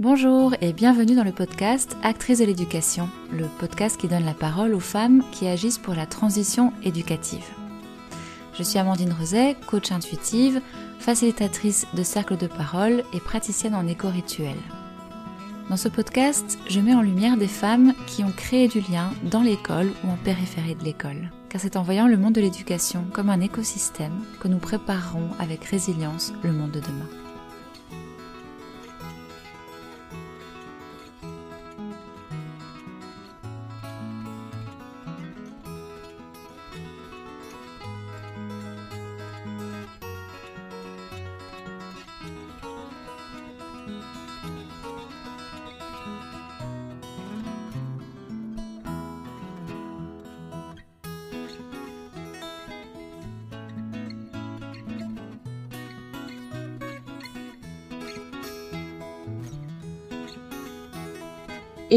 [0.00, 4.72] Bonjour et bienvenue dans le podcast Actrice de l'éducation, le podcast qui donne la parole
[4.72, 7.44] aux femmes qui agissent pour la transition éducative.
[8.56, 10.60] Je suis Amandine Roset, coach intuitive,
[11.00, 14.54] facilitatrice de cercles de parole et praticienne en éco-rituel.
[15.68, 19.42] Dans ce podcast, je mets en lumière des femmes qui ont créé du lien dans
[19.42, 21.32] l'école ou en périphérie de l'école.
[21.48, 25.64] Car c'est en voyant le monde de l'éducation comme un écosystème que nous préparerons avec
[25.64, 27.27] résilience le monde de demain.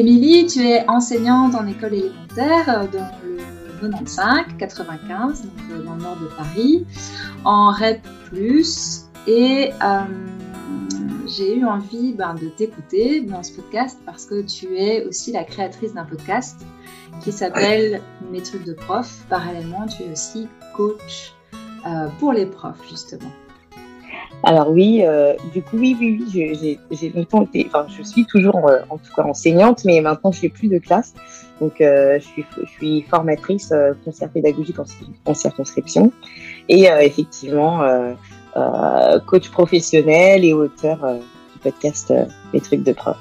[0.02, 5.94] Émilie, tu es enseignante en école élémentaire euh, dans le 95, 95, donc euh, dans
[5.94, 6.88] le nord de Paris,
[7.46, 8.02] en REP+.
[9.28, 10.00] Et euh,
[11.28, 15.44] j'ai eu envie ben, de t'écouter dans ce podcast parce que tu es aussi la
[15.44, 16.66] créatrice d'un podcast
[17.24, 19.24] qui s'appelle Mes trucs de prof.
[19.30, 21.36] Parallèlement, tu es aussi coach
[22.20, 23.30] pour les profs, justement.
[24.44, 28.68] Alors oui, euh, du coup oui, oui, oui, j'ai longtemps été, enfin je suis toujours
[28.68, 31.14] euh, en tout cas enseignante, mais maintenant je fais plus de classe.
[31.60, 33.72] Donc euh, je, suis, je suis formatrice
[34.04, 34.78] concert pédagogique
[35.26, 36.12] en, circonscription
[36.70, 37.82] et effectivement
[39.28, 41.00] coach professionnel et auteur
[41.54, 42.12] du podcast
[42.54, 43.18] Les trucs de prof.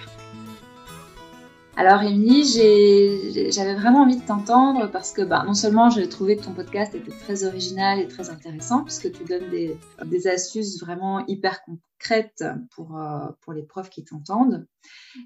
[1.81, 2.45] Alors Émilie,
[3.51, 6.95] j'avais vraiment envie de t'entendre parce que bah, non seulement j'ai trouvé que ton podcast
[6.95, 12.45] était très original et très intéressant puisque tu donnes des, astuces vraiment hyper concrètes
[12.77, 14.67] pour, euh, pour les profs qui t'entendent.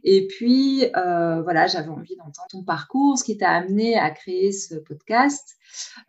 [0.04, 4.52] Et puis euh, voilà, j'avais envie d'entendre ton parcours, ce qui t'a amené à créer
[4.52, 5.56] ce podcast.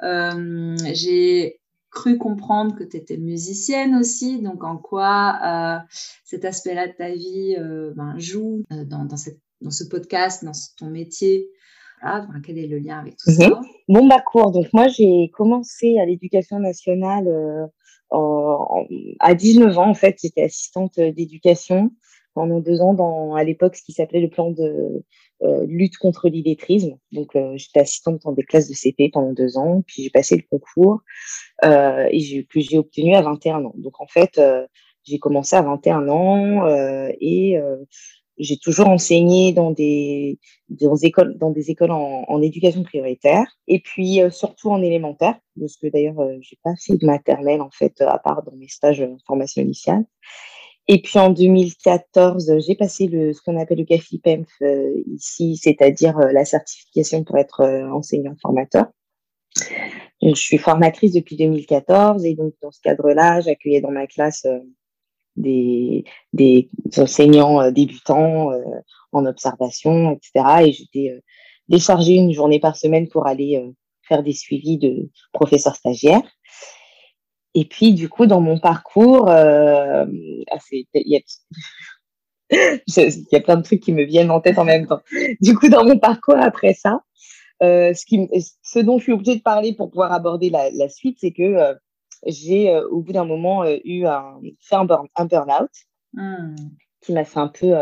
[0.04, 5.82] Euh, j'ai cru comprendre que tu étais musicienne aussi, donc en quoi
[6.24, 7.56] cet aspect-là de ta vie
[7.96, 11.50] ben, joue dans, dans, cette dans ce podcast, dans ton métier
[12.46, 13.50] Quel est le lien avec tout ça?
[13.50, 13.66] Mhm.
[13.90, 17.66] Mon parcours, donc moi j'ai commencé à l'éducation nationale euh,
[19.20, 21.92] à 19 ans en fait, j'étais assistante d'éducation
[22.36, 25.04] pendant deux ans dans à l'époque ce qui s'appelait le plan de
[25.42, 26.98] euh, lutte contre l'illettrisme.
[27.12, 30.36] Donc euh, j'étais assistante dans des classes de CP pendant deux ans, puis j'ai passé
[30.36, 31.02] le concours
[31.64, 33.74] et que j'ai obtenu à 21 ans.
[33.78, 34.40] Donc en fait
[35.04, 36.68] j'ai commencé à 21 ans
[37.20, 37.58] et
[38.38, 40.40] j'ai toujours enseigné dans des,
[41.04, 45.78] écoles, dans des écoles en, en éducation prioritaire et puis euh, surtout en élémentaire, parce
[45.78, 49.00] que d'ailleurs euh, j'ai pas fait de maternelle en fait à part dans mes stages
[49.00, 50.06] de formation initiale.
[50.88, 56.18] Et puis en 2014, j'ai passé le ce qu'on appelle le CAFIPEMF euh, ici, c'est-à-dire
[56.20, 58.86] la certification pour être enseignant formateur.
[60.22, 64.46] Donc, je suis formatrice depuis 2014 et donc dans ce cadre-là, j'accueillais dans ma classe
[65.36, 68.62] des, des enseignants euh, débutants euh,
[69.12, 70.68] en observation, etc.
[70.68, 71.20] Et j'étais euh,
[71.70, 73.74] déchargée une journée par semaine pour aller
[74.08, 76.30] faire des suivis de professeurs stagiaires.
[77.54, 80.06] Et puis, du coup, dans mon parcours, euh,
[80.52, 81.22] ah, il, y a,
[83.32, 85.02] y a plein de trucs qui me viennent en tête en même temps.
[85.42, 87.00] Du coup, dans mon parcours après ça,
[87.62, 88.30] ce, qui,
[88.62, 91.76] ce dont je suis obligée de parler pour pouvoir aborder la suite, c'est que
[92.26, 95.70] j'ai euh, au bout d'un moment euh, eu un, fait un, burn, un burn-out
[96.14, 96.56] hmm.
[97.02, 97.74] qui m'a fait un peu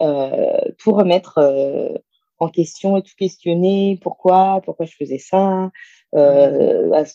[0.00, 2.02] euh, tout remettre
[2.38, 3.98] en question et tout questionner.
[4.02, 4.60] Pourquoi?
[4.64, 5.70] Pourquoi je faisais ça?
[6.12, 7.14] Est-ce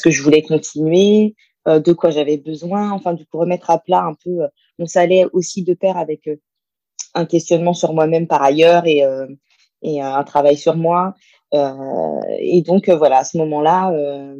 [0.00, 1.34] que je voulais continuer?
[1.66, 2.90] De quoi j'avais besoin?
[2.90, 4.38] Enfin, du coup, remettre à plat un peu.
[4.78, 6.28] Bon, ça allait aussi de pair avec
[7.12, 9.04] un questionnement sur moi-même par ailleurs et,
[9.82, 11.14] et un travail sur moi.
[11.54, 14.36] Euh, et donc, euh, voilà, à ce moment-là, euh,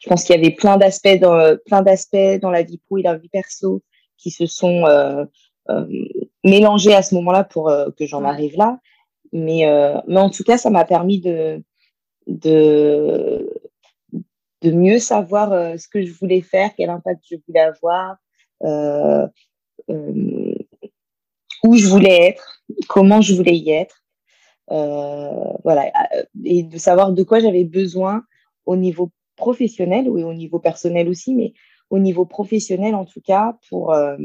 [0.00, 3.02] je pense qu'il y avait plein d'aspects dans, plein d'aspects dans la vie pro et
[3.02, 3.82] la vie perso
[4.16, 4.84] qui se sont
[6.44, 8.78] mélangés à ce moment-là pour que j'en arrive là.
[9.32, 9.64] Mais,
[10.06, 11.62] mais en tout cas, ça m'a permis de,
[12.26, 13.60] de,
[14.62, 18.16] de mieux savoir ce que je voulais faire, quel impact je voulais avoir,
[18.64, 19.26] euh,
[19.90, 20.54] euh,
[21.62, 24.02] où je voulais être, comment je voulais y être.
[24.70, 28.22] Euh, voilà, euh, et de savoir de quoi j'avais besoin
[28.66, 31.54] au niveau professionnel ou au niveau personnel aussi, mais
[31.90, 34.16] au niveau professionnel en tout cas pour, euh,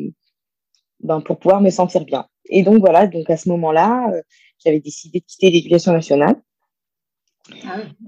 [0.99, 2.27] ben, pour pouvoir me sentir bien.
[2.45, 4.11] Et donc voilà, donc à ce moment-là,
[4.63, 6.35] j'avais décidé de quitter l'éducation nationale.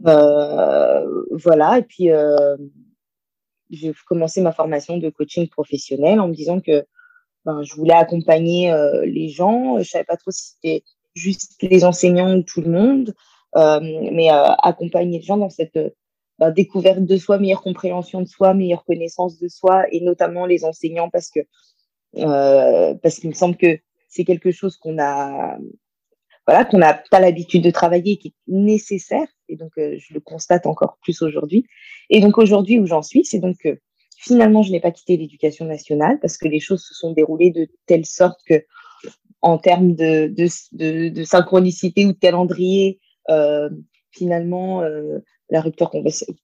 [0.04, 1.02] Ah
[1.32, 2.10] voilà, et puis
[3.70, 6.86] j'ai commencé ma formation de coaching professionnel en me disant que
[7.46, 8.74] ben, je voulais accompagner
[9.06, 9.78] les gens.
[9.78, 10.84] Je savais pas trop si c'était
[11.16, 13.14] juste les enseignants ou tout le monde,
[13.56, 15.80] mais accompagner les gens dans cette
[16.40, 20.66] ben, découverte de soi, meilleure compréhension de soi, meilleure connaissance de soi, et notamment les
[20.66, 21.40] enseignants, parce que
[23.02, 23.78] parce qu'il me semble que
[24.10, 25.58] c'est quelque chose qu'on a
[26.48, 29.28] voilà, qu'on n'a pas l'habitude de travailler, qui est nécessaire.
[29.50, 31.66] Et donc, euh, je le constate encore plus aujourd'hui.
[32.10, 33.58] Et donc, aujourd'hui, où j'en suis, c'est donc
[34.18, 37.68] finalement, je n'ai pas quitté l'éducation nationale parce que les choses se sont déroulées de
[37.86, 38.64] telle sorte que,
[39.46, 43.00] en termes de, de, de, synchronicité ou de calendrier,
[43.30, 43.70] euh,
[44.10, 45.20] finalement, euh,
[45.52, 45.92] la rupture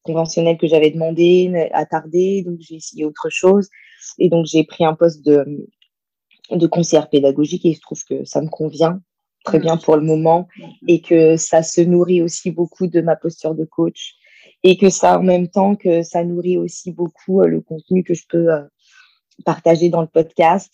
[0.03, 2.43] conventionnelle que j'avais demandé a tardé.
[2.43, 3.69] Donc, j'ai essayé autre chose.
[4.19, 5.67] Et donc, j'ai pris un poste de,
[6.51, 9.01] de conseillère pédagogique et il se trouve que ça me convient
[9.45, 10.47] très bien pour le moment
[10.87, 14.13] et que ça se nourrit aussi beaucoup de ma posture de coach
[14.61, 18.13] et que ça en même temps que ça nourrit aussi beaucoup euh, le contenu que
[18.13, 18.49] je peux
[19.43, 20.71] partager dans le podcast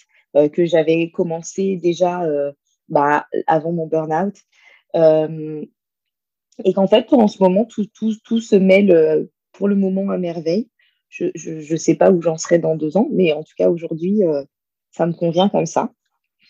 [0.53, 2.23] que j'avais commencé déjà
[2.89, 4.35] bah, avant mon burn-out
[4.95, 10.17] et qu'en fait en ce moment tout, tout, tout se mêle pour le moment à
[10.17, 10.69] merveille
[11.09, 14.21] je ne sais pas où j'en serai dans deux ans mais en tout cas aujourd'hui
[14.91, 15.91] ça me convient comme ça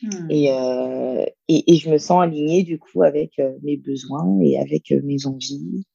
[0.01, 0.29] Hmm.
[0.29, 4.91] Euh, et, et, je me sens alignée du coup avec euh, mes besoins et avec
[4.91, 5.85] euh, mes envies.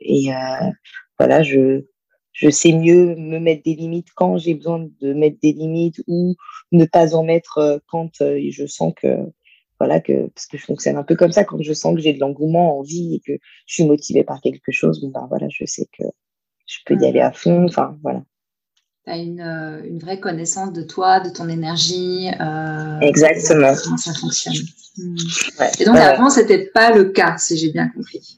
[0.00, 0.30] et
[1.18, 1.84] voilà, je,
[2.36, 6.34] je sais mieux me mettre des limites quand j'ai besoin de mettre des limites ou
[6.70, 9.16] ne pas en mettre quand je sens que
[9.80, 12.12] voilà que parce que je fonctionne un peu comme ça quand je sens que j'ai
[12.12, 15.64] de l'engouement envie et que je suis motivée par quelque chose bon ben voilà je
[15.64, 16.04] sais que
[16.66, 18.22] je peux y aller à fond enfin voilà
[19.04, 22.28] tu as une, euh, une, vraie connaissance de toi, de ton énergie.
[22.40, 23.72] Euh, Exactement.
[23.84, 24.56] Comment ça fonctionne.
[24.96, 25.14] Hmm.
[25.78, 28.36] Et donc, avant, ce n'était pas le cas, si j'ai bien compris.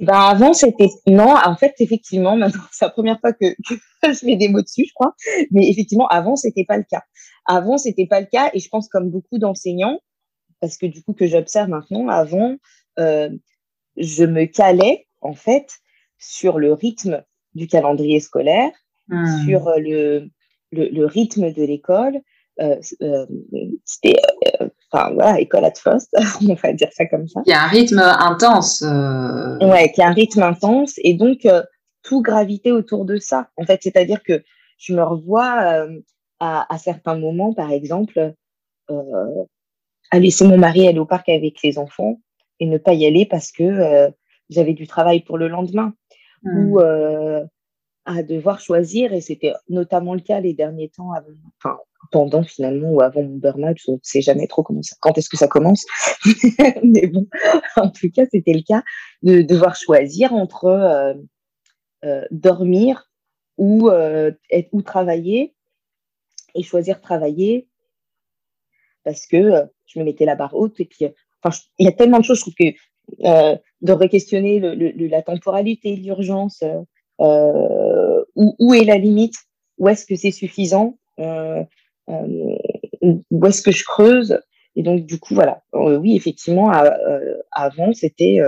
[0.00, 0.88] Ben, avant, c'était.
[1.06, 3.46] Non, en fait, effectivement, maintenant, c'est la première fois que,
[4.02, 5.14] je mets des mots dessus, je crois.
[5.50, 7.02] Mais effectivement, avant, c'était pas le cas.
[7.46, 8.50] Avant, c'était pas le cas.
[8.52, 10.00] Et je pense, comme beaucoup d'enseignants,
[10.60, 12.56] parce que du coup, que j'observe maintenant, avant,
[12.98, 13.30] euh,
[13.96, 15.70] je me calais, en fait,
[16.18, 17.22] sur le rythme
[17.54, 18.72] du calendrier scolaire
[19.08, 19.44] Hmm.
[19.44, 20.30] sur euh, le,
[20.72, 22.18] le, rythme de l'école.
[22.60, 23.26] Euh, euh,
[23.84, 24.16] c'était,
[24.90, 26.14] enfin voilà, école at first,
[26.48, 27.40] on va dire ça comme ça.
[27.46, 28.82] Il y a un rythme intense.
[28.82, 31.46] Ouais, qui a un rythme intense et donc
[32.02, 33.48] tout gravité autour de ça.
[33.56, 34.42] En fait, c'est-à-dire que
[34.78, 35.86] je me revois
[36.38, 38.34] à, à, certains moments, par exemple,
[38.90, 39.44] euh,
[40.10, 42.20] à laisser mon mari aller au parc avec les enfants
[42.60, 44.10] et ne pas y aller parce que
[44.50, 45.94] j'avais du travail pour le lendemain.
[46.42, 46.72] Hmm.
[46.72, 46.80] Ou
[48.06, 51.10] à devoir choisir, et c'était notamment le cas les derniers temps,
[51.58, 51.76] enfin,
[52.12, 55.28] pendant finalement ou avant mon burn-out, je ne sais jamais trop comment ça, quand est-ce
[55.28, 55.84] que ça commence,
[56.84, 57.26] mais bon,
[57.76, 58.82] en tout cas, c'était le cas
[59.22, 61.14] de devoir choisir entre euh,
[62.04, 63.10] euh, dormir
[63.56, 65.54] ou, euh, être, ou travailler,
[66.54, 67.68] et choisir travailler
[69.02, 71.06] parce que je me mettais la barre haute, et puis,
[71.42, 76.64] enfin, il y a tellement de choses, je trouve que de re-questionner la temporalité, l'urgence,
[78.36, 79.34] où, où, est la limite?
[79.78, 80.98] Où est-ce que c'est suffisant?
[81.18, 81.64] Euh,
[82.08, 82.56] euh,
[83.30, 84.40] Où est-ce que je creuse?
[84.76, 85.62] Et donc, du coup, voilà.
[85.72, 86.70] oui, effectivement,
[87.50, 88.38] avant, c'était,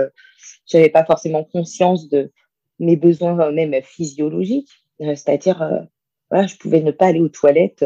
[0.67, 2.31] j'avais pas forcément conscience de
[2.77, 4.69] mes besoins même physiologiques,
[4.99, 5.87] c'est-à-dire,
[6.29, 7.85] voilà, je pouvais ne pas aller aux toilettes.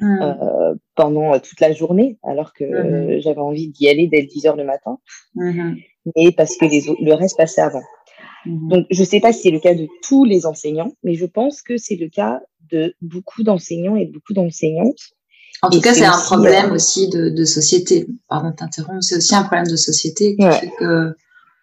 [0.00, 0.74] Mmh.
[0.96, 3.20] pendant toute la journée, alors que mmh.
[3.20, 4.98] j'avais envie d'y aller dès 10 heures le matin,
[5.36, 5.74] mmh.
[6.16, 7.82] mais parce que les, le reste passait avant.
[8.46, 8.68] Mhm.
[8.68, 11.26] Donc, je ne sais pas si c'est le cas de tous les enseignants, mais je
[11.26, 14.98] pense que c'est le cas de beaucoup d'enseignants et beaucoup d'enseignantes.
[15.62, 18.06] En tout cas, c'est un problème euh, aussi de, de, société.
[18.28, 21.14] Pardon de t'interrompre, c'est aussi un problème de société qui fait que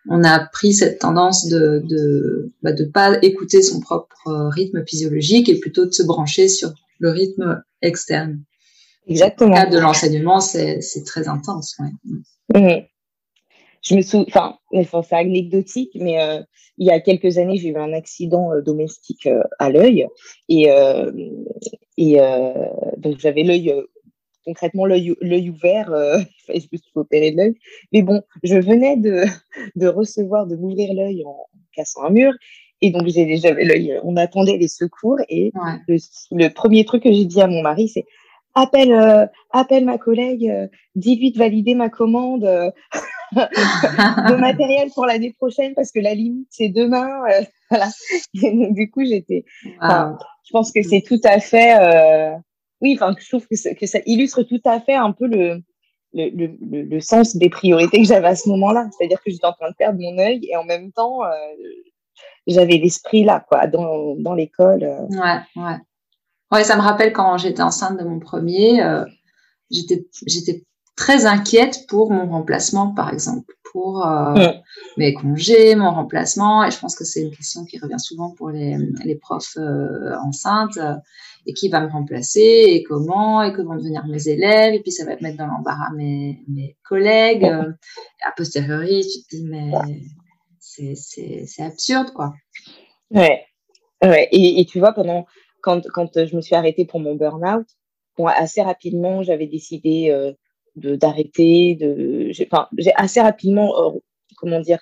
[0.09, 5.49] on a pris cette tendance de de bah, de pas écouter son propre rythme physiologique
[5.49, 8.41] et plutôt de se brancher sur le rythme externe.
[9.07, 9.49] Exactement.
[9.49, 11.75] le cas de l'enseignement, c'est très intense.
[12.53, 12.90] Ouais
[13.81, 16.41] je me souviens, enfin, c'est anecdotique, mais euh,
[16.77, 20.07] il y a quelques années, j'ai eu un accident euh, domestique euh, à l'œil
[20.49, 20.67] et
[21.97, 22.17] et
[22.97, 23.73] donc j'avais l'œil
[24.45, 25.91] concrètement l'œil l'œil ouvert,
[26.47, 27.53] je me suis opéré de l'œil.
[27.91, 29.23] Mais bon, je venais de
[29.75, 32.31] de recevoir, de m'ouvrir l'œil en cassant un mur.
[32.83, 35.19] Et donc, j'avais l'œil, on attendait les secours.
[35.29, 35.51] Et
[35.87, 35.97] le,
[36.31, 38.05] le, premier truc que j'ai dit à mon mari, c'est
[38.53, 42.71] appelle, euh, appelle ma collègue, euh, dis-lui de valider ma commande euh,
[43.35, 47.07] de matériel pour l'année prochaine parce que la limite c'est demain.
[47.69, 47.87] voilà.
[48.33, 49.45] du coup, j'étais.
[49.81, 51.77] Je pense que c'est tout à fait.
[52.81, 55.61] oui, enfin, je trouve que, que, ça illustre tout à fait un peu le,
[56.13, 58.89] le, le, le sens des priorités que j'avais à ce moment-là.
[58.97, 61.21] C'est-à-dire que j'étais en train de perdre mon œil et en même temps,
[62.47, 64.83] j'avais l'esprit là, quoi, dans, dans l'école.
[65.09, 65.77] Ouais, ouais.
[66.51, 69.05] Ouais, ça me rappelle quand j'étais enceinte de mon premier, euh,
[69.69, 74.51] j'étais j'étais très inquiète pour mon remplacement, par exemple, pour euh,
[74.97, 76.63] mes congés, mon remplacement.
[76.63, 80.15] Et je pense que c'est une question qui revient souvent pour les, les profs euh,
[80.23, 80.77] enceintes.
[80.77, 80.95] Euh,
[81.47, 85.05] et qui va me remplacer, et comment, et comment devenir mes élèves, et puis ça
[85.05, 87.45] va mettre dans l'embarras mes, mes collègues.
[87.45, 89.71] a posteriori, tu te dis, mais
[90.59, 92.35] c'est absurde, quoi.
[93.09, 93.43] Ouais.
[94.03, 94.29] ouais.
[94.31, 95.25] Et, et tu vois, pendant,
[95.61, 97.65] quand, quand je me suis arrêtée pour mon burn-out,
[98.17, 100.33] bon, assez rapidement, j'avais décidé
[100.75, 103.99] d'arrêter, de, j'ai enfin, assez rapidement, euh,
[104.37, 104.79] comment dire,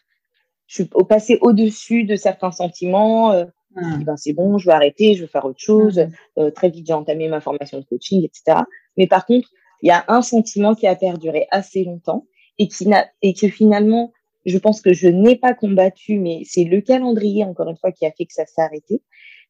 [0.67, 3.31] je suis passé au-dessus de certains sentiments.
[3.31, 4.03] Euh, mmh.
[4.03, 5.99] ben, c'est bon, je vais arrêter, je vais faire autre chose.
[5.99, 6.11] Mmh.
[6.39, 8.61] Euh, très vite, j'ai entamé ma formation de coaching, etc.
[8.97, 9.49] Mais par contre,
[9.81, 12.25] il y a un sentiment qui a perduré assez longtemps
[12.57, 14.11] et qui n'a et que finalement,
[14.45, 18.05] je pense que je n'ai pas combattu, mais c'est le calendrier encore une fois qui
[18.05, 19.01] a fait que ça s'est arrêté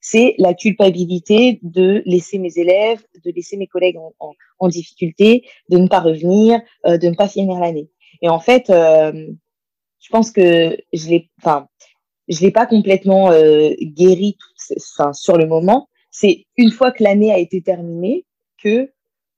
[0.02, 3.98] c'est la culpabilité de laisser mes élèves, de laisser mes collègues
[4.60, 7.90] en, difficulté, de ne pas revenir, euh, de ne pas finir l'année.
[8.22, 9.12] Et en fait, euh,
[10.00, 11.68] je pense que je l'ai, enfin,
[12.28, 14.38] je l'ai pas complètement euh, guéri
[14.78, 15.90] enfin, sur le moment.
[16.12, 18.26] C'est une fois que l'année a été terminée
[18.62, 18.92] que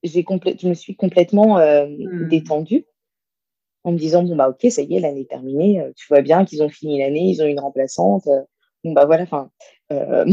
[0.03, 0.25] j'ai
[0.59, 2.27] je me suis complètement hmm.
[2.27, 2.85] détendue
[3.83, 6.43] en me disant bon bah ok ça y est l'année est terminée tu vois bien
[6.43, 8.27] qu'ils ont fini l'année ils ont une remplaçante
[8.83, 9.49] bon bah voilà enfin
[9.91, 10.25] euh,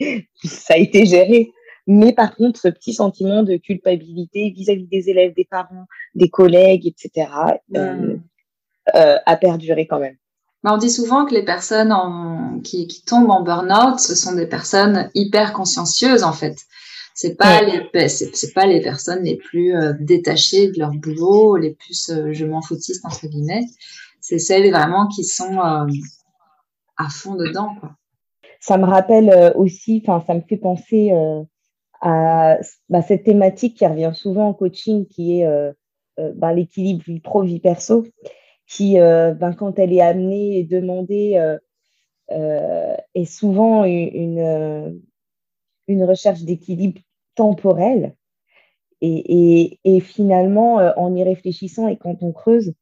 [0.44, 1.52] ça a été géré.
[1.86, 5.84] Mais par contre, ce petit sentiment de culpabilité vis-à-vis des élèves, des parents,
[6.14, 7.28] des collègues, etc.,
[7.76, 8.16] euh,
[8.94, 10.16] euh, a perduré quand même.
[10.62, 11.92] Bah, on dit souvent que les personnes
[12.62, 16.56] qui, tombent en burn-out, ce sont des personnes hyper consciencieuses en fait.
[17.14, 22.10] C'est pas les c'est pas les personnes les plus détachées de leur boulot, les plus
[22.32, 23.66] je m'en foutistes entre guillemets.
[24.20, 25.58] C'est celles vraiment qui sont
[26.96, 27.76] à fond dedans
[28.64, 31.42] ça me rappelle euh, aussi, ça me fait penser euh,
[32.00, 32.56] à
[32.88, 35.72] bah, cette thématique qui revient souvent en coaching, qui est euh,
[36.34, 38.06] bah, l'équilibre vie pro vie perso,
[38.66, 41.56] qui, ben, quand elle est amenée et demandée,
[42.30, 45.02] est souvent une,
[45.86, 47.00] une recherche d'équilibre
[47.34, 48.14] temporel.
[49.02, 52.72] Et, finalement, en y réfléchissant et quand on creuse,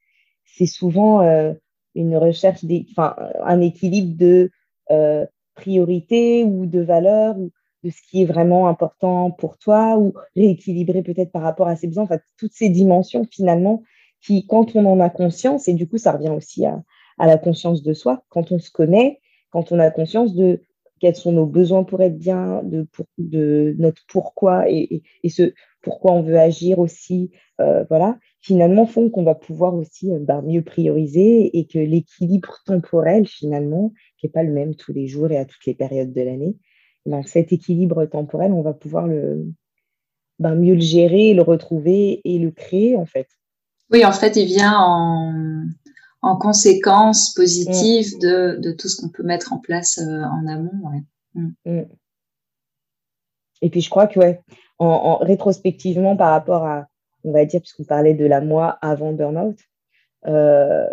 [0.45, 1.21] c'est souvent
[1.95, 2.65] une recherche,
[2.97, 4.51] un équilibre de
[5.55, 7.51] priorité ou de valeur ou
[7.85, 11.89] de ce qui est vraiment important pour toi ou rééquilibrer peut-être par rapport à ses
[11.89, 12.05] besoins.
[12.05, 13.83] Enfin, toutes ces dimensions finalement
[14.21, 16.83] qui, quand on en a conscience, et du coup, ça revient aussi à,
[17.19, 19.21] la conscience de soi, quand on se connaît,
[19.51, 20.63] quand on a conscience de
[21.01, 22.87] quels sont nos besoins pour être bien, de,
[23.19, 29.23] de notre pourquoi et, ce pourquoi on veut agir aussi, euh, voilà, finalement font qu'on
[29.23, 34.43] va pouvoir aussi euh, bah, mieux prioriser et que l'équilibre temporel, finalement, qui n'est pas
[34.43, 36.57] le même tous les jours et à toutes les périodes de l'année,
[37.07, 39.47] ben, cet équilibre temporel, on va pouvoir le,
[40.39, 43.29] ben, mieux le gérer, le retrouver et le créer, en fait.
[43.91, 45.65] Oui, en fait, il vient en,
[46.23, 48.19] en conséquence positive mm.
[48.19, 50.73] de, de, tout ce qu'on peut mettre en place euh, en amont.
[50.83, 51.03] Ouais.
[51.35, 51.53] Mm.
[51.65, 51.87] Mm.
[53.63, 54.41] Et puis, je crois que, ouais,
[54.79, 56.89] en, rétrospectivement, par rapport à,
[57.25, 59.59] on va dire, puisqu'on parlait de la moi avant burn-out,
[60.27, 60.89] euh,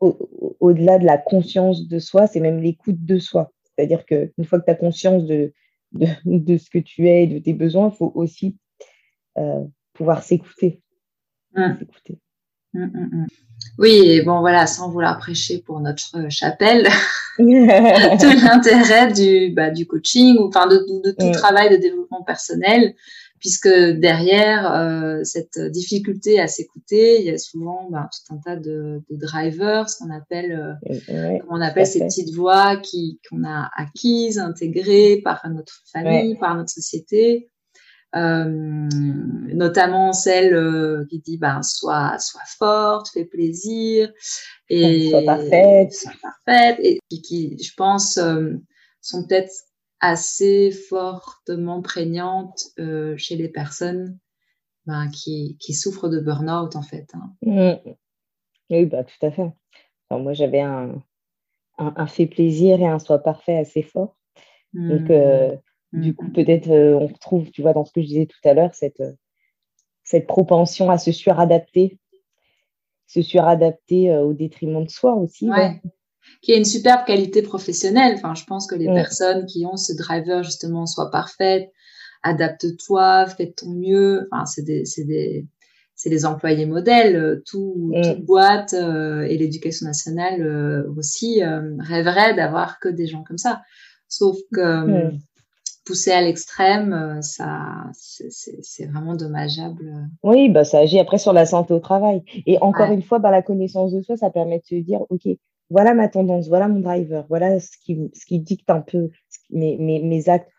[0.00, 3.52] au-delà de la conscience de soi, c'est même l'écoute de soi.
[3.64, 5.52] C'est-à-dire qu'une fois que tu as conscience de,
[5.92, 8.56] de, ce que tu es et de tes besoins, il faut aussi
[9.38, 10.80] euh, pouvoir s'écouter.
[11.54, 11.72] Mmh.
[12.74, 13.26] Mmh, mmh,
[13.78, 16.86] oui, et bon, voilà, sans vouloir prêcher pour notre chapelle,
[17.38, 22.94] tout l'intérêt du, bah, du coaching ou enfin de, de, tout travail de développement personnel,
[23.38, 28.56] puisque derrière euh, cette difficulté à s'écouter, il y a souvent bah, tout un tas
[28.56, 30.78] de, de drivers, ce qu'on appelle,
[31.08, 36.56] euh, on appelle ces petites voix qui qu'on a acquises, intégrées par notre famille, par
[36.56, 37.50] notre société,
[38.14, 38.44] euh,
[39.52, 44.12] notamment celle qui dit ben sois sois forte, fais plaisir
[44.68, 48.18] et sois parfaite, sois parfaite et qui, qui je pense
[49.00, 49.52] sont peut-être
[50.06, 54.18] assez fortement prégnante euh, chez les personnes
[54.86, 57.08] ben, qui, qui, souffrent de burn-out en fait.
[57.14, 57.34] Hein.
[57.42, 57.90] Mmh.
[58.70, 59.50] Oui, bah, tout à fait.
[60.10, 61.02] moi, j'avais un,
[61.78, 64.16] un, fait plaisir et un soi parfait assez fort.
[64.72, 65.12] Donc, mmh.
[65.12, 65.56] euh,
[65.92, 66.32] du coup, mmh.
[66.32, 69.02] peut-être euh, on retrouve, tu vois, dans ce que je disais tout à l'heure, cette,
[70.04, 71.98] cette propension à se suradapter,
[73.06, 75.50] se suradapter au détriment de soi aussi.
[75.50, 75.80] Ouais
[76.42, 78.14] qui a une superbe qualité professionnelle.
[78.16, 81.70] Enfin, je pense que les personnes qui ont ce driver justement soient parfaites,
[82.22, 84.28] adapte-toi, fais ton mieux.
[84.30, 85.46] Enfin, c'est des, c'est des,
[85.96, 87.42] c'est les employés modèles.
[87.46, 93.24] Tout, toute boîte euh, et l'éducation nationale euh, aussi euh, rêverait d'avoir que des gens
[93.24, 93.62] comme ça.
[94.08, 95.10] Sauf que
[95.84, 97.60] poussé à l'extrême, ça,
[97.92, 100.08] c'est vraiment dommageable.
[100.22, 102.22] Oui, bah, ça agit après sur la santé au travail.
[102.46, 105.26] Et encore une fois, bah, la connaissance de soi, ça permet de se dire, OK,
[105.70, 109.10] voilà ma tendance, voilà mon driver, voilà ce qui, dicte un peu
[109.50, 110.50] mes, actes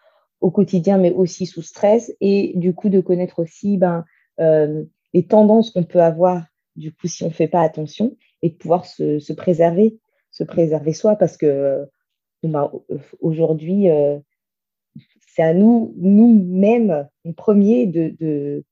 [0.42, 2.14] au quotidien, mais aussi sous stress.
[2.22, 4.06] Et du coup, de connaître aussi ben,
[4.40, 4.84] euh,
[5.14, 6.46] les tendances qu'on peut avoir,
[6.76, 9.98] du coup, si on ne fait pas attention, et de pouvoir se, se, préserver,
[10.32, 11.88] se préserver soi, parce que
[12.44, 12.72] ben,
[13.20, 14.20] aujourd'hui, euh,
[15.38, 18.64] c'est à nous, nous-mêmes, en premier, de, de,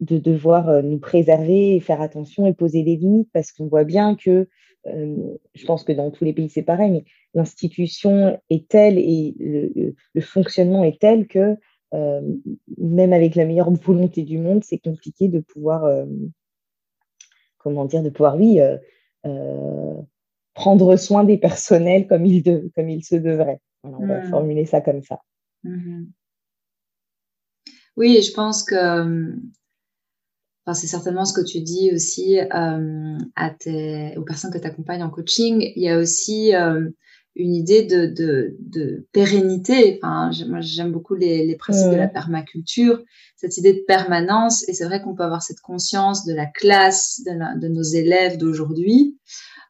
[0.00, 3.84] de, devoir euh, nous préserver et faire attention et poser des limites, parce qu'on voit
[3.84, 4.48] bien que,
[5.54, 7.04] je pense que dans tous les pays, c'est pareil, mais
[7.34, 11.56] l'institution est telle et le, fonctionnement est tel que
[11.94, 12.20] euh,
[12.76, 16.06] même avec la meilleure volonté du monde, c'est compliqué de pouvoir, euh,
[17.58, 19.94] comment dire, de pouvoir, oui, euh,
[20.54, 22.42] prendre soin des personnels comme il,
[22.74, 23.60] comme il se devrait.
[23.84, 24.30] on va mmh.
[24.30, 25.20] formuler ça comme ça.
[25.64, 26.06] Mmh.
[27.96, 29.34] Oui, je pense que
[30.74, 35.10] c'est certainement ce que tu dis aussi à tes, aux personnes que tu accompagnes en
[35.10, 35.72] coaching.
[35.76, 36.52] Il y a aussi
[37.36, 39.98] une idée de, de, de pérennité.
[40.02, 43.02] Enfin, moi, j'aime beaucoup les, les principes de la permaculture,
[43.36, 44.68] cette idée de permanence.
[44.68, 48.38] Et c'est vrai qu'on peut avoir cette conscience de la classe de, de nos élèves
[48.38, 49.18] d'aujourd'hui.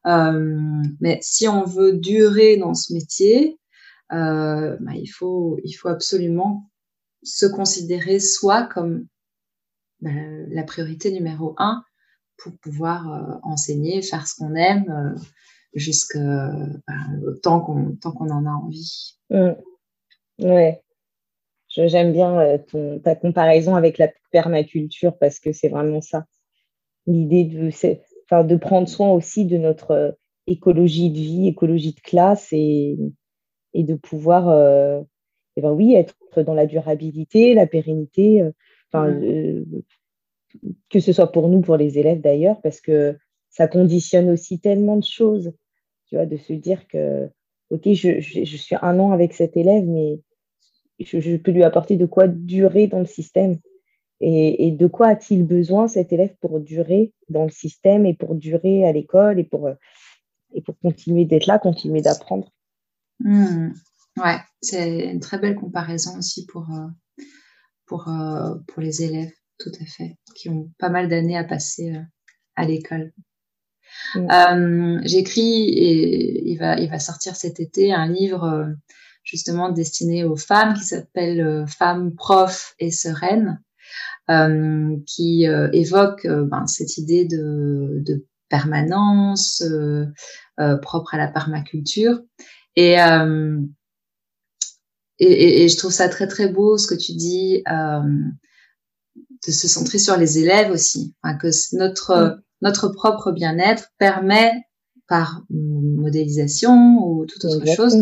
[0.06, 0.56] Euh,
[1.00, 3.58] mais si on veut durer dans ce métier,
[4.12, 6.70] euh, bah, il, faut, il faut absolument
[7.22, 9.06] se considérer soi comme
[10.00, 10.10] bah,
[10.48, 11.82] la priorité numéro un
[12.38, 15.20] pour pouvoir euh, enseigner, faire ce qu'on aime, euh,
[15.74, 16.18] jusqu'à
[16.86, 16.94] bah,
[17.42, 19.18] tant qu'on en a envie.
[19.30, 19.50] Oui,
[20.38, 20.82] Ouais.
[21.68, 26.24] J'aime bien euh, ta comparaison avec la permaculture parce que c'est vraiment ça.
[27.06, 27.68] L'idée de,
[28.24, 32.96] enfin, de prendre soin aussi de notre écologie de vie, écologie de classe et,
[33.74, 35.00] et de pouvoir, euh,
[35.56, 38.42] eh ben oui, être dans la durabilité, la pérennité,
[38.92, 39.12] enfin,
[40.90, 43.16] que ce soit pour nous, pour les élèves d'ailleurs, parce que
[43.50, 45.52] ça conditionne aussi tellement de choses
[46.08, 47.28] tu vois, de se dire que,
[47.70, 50.20] OK, je, je, suis un an avec cet élève, mais
[50.98, 53.58] je, peux lui apporter de quoi durer dans le système.
[54.20, 58.34] Et, et de quoi a-t-il besoin, cet élève, pour durer dans le système et pour
[58.34, 59.68] durer à l'école et pour,
[60.54, 62.50] et pour continuer d'être là, continuer d'apprendre?
[63.20, 63.72] Mmh.
[64.16, 66.88] Ouais, c'est une très belle comparaison aussi pour, euh,
[67.88, 71.94] pour, euh, pour les élèves, tout à fait, qui ont pas mal d'années à passer
[71.94, 72.02] euh,
[72.54, 73.12] à l'école.
[74.14, 74.30] Mm.
[74.30, 78.68] Euh, j'écris et il va, il va sortir cet été un livre
[79.24, 83.62] justement destiné aux femmes qui s'appelle Femmes, profs et sereines,
[85.06, 89.62] qui évoque ben, cette idée de, de permanence
[90.82, 92.20] propre à la permaculture.
[92.76, 92.96] Et,
[95.18, 99.98] et, et, je trouve ça très très beau ce que tu dis de se centrer
[99.98, 102.42] sur les élèves aussi, enfin, que notre mm.
[102.62, 104.52] notre propre bien-être permet
[105.08, 107.96] par modélisation ou toute autre chose,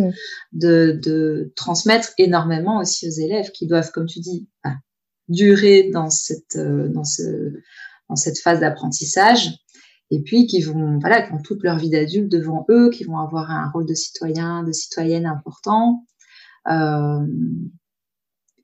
[0.52, 4.74] de, de, transmettre énormément aussi aux élèves qui doivent, comme tu dis, bah,
[5.28, 7.52] durer dans cette, euh, dans, ce,
[8.08, 9.52] dans cette phase d'apprentissage.
[10.10, 13.18] Et puis qui vont, voilà, qui ont toute leur vie d'adulte devant eux, qui vont
[13.18, 16.04] avoir un rôle de citoyen, de citoyenne important.
[16.70, 17.26] Euh,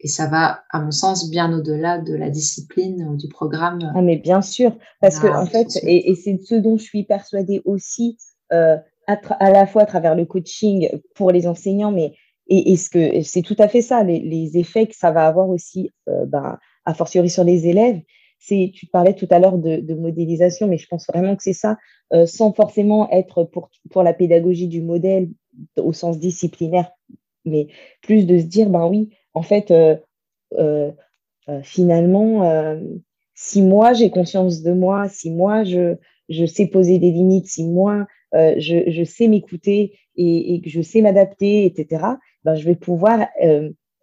[0.03, 3.93] et ça va, à mon sens, bien au-delà de la discipline ou du programme.
[3.95, 7.63] Ah, mais bien sûr, parce que en fait, et, c'est ce dont je suis persuadée
[7.65, 8.19] aussi,
[8.53, 12.15] euh, à, la fois à travers le coaching pour les enseignants, mais
[12.49, 15.91] et, ce que c'est tout à fait ça, les, effets que ça va avoir aussi,
[16.09, 18.01] euh, ben, a fortiori sur les élèves.
[18.41, 21.77] C'est, tu parlais tout à l'heure de, modélisation, mais je pense vraiment que c'est ça,
[22.13, 25.31] euh, sans forcément être pour, pour la pédagogie du modèle
[25.77, 26.91] au sens disciplinaire,
[27.45, 27.69] mais
[28.03, 29.97] plus de se dire, ben oui, en fait, euh,
[30.59, 30.91] euh,
[31.49, 32.79] euh, finalement,
[33.35, 35.97] si moi j'ai conscience de moi, si moi je,
[36.29, 41.03] je sais poser des limites, si moi je, je, sais m'écouter et, que je sais
[41.03, 42.05] m'adapter, etc.,
[42.45, 43.27] ben, je vais pouvoir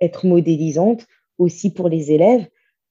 [0.02, 1.06] être modélisante
[1.38, 2.48] aussi pour les élèves,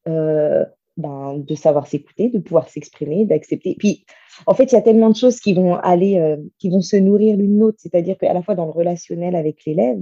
[0.07, 3.77] ben, de savoir s'écouter, de pouvoir s'exprimer, d'accepter.
[3.79, 4.05] Puis,
[4.47, 7.37] en fait, il y a tellement de choses qui vont aller, qui vont se nourrir
[7.37, 10.01] l'une l'autre, c'est-à-dire qu'à la fois dans le relationnel avec l'élève,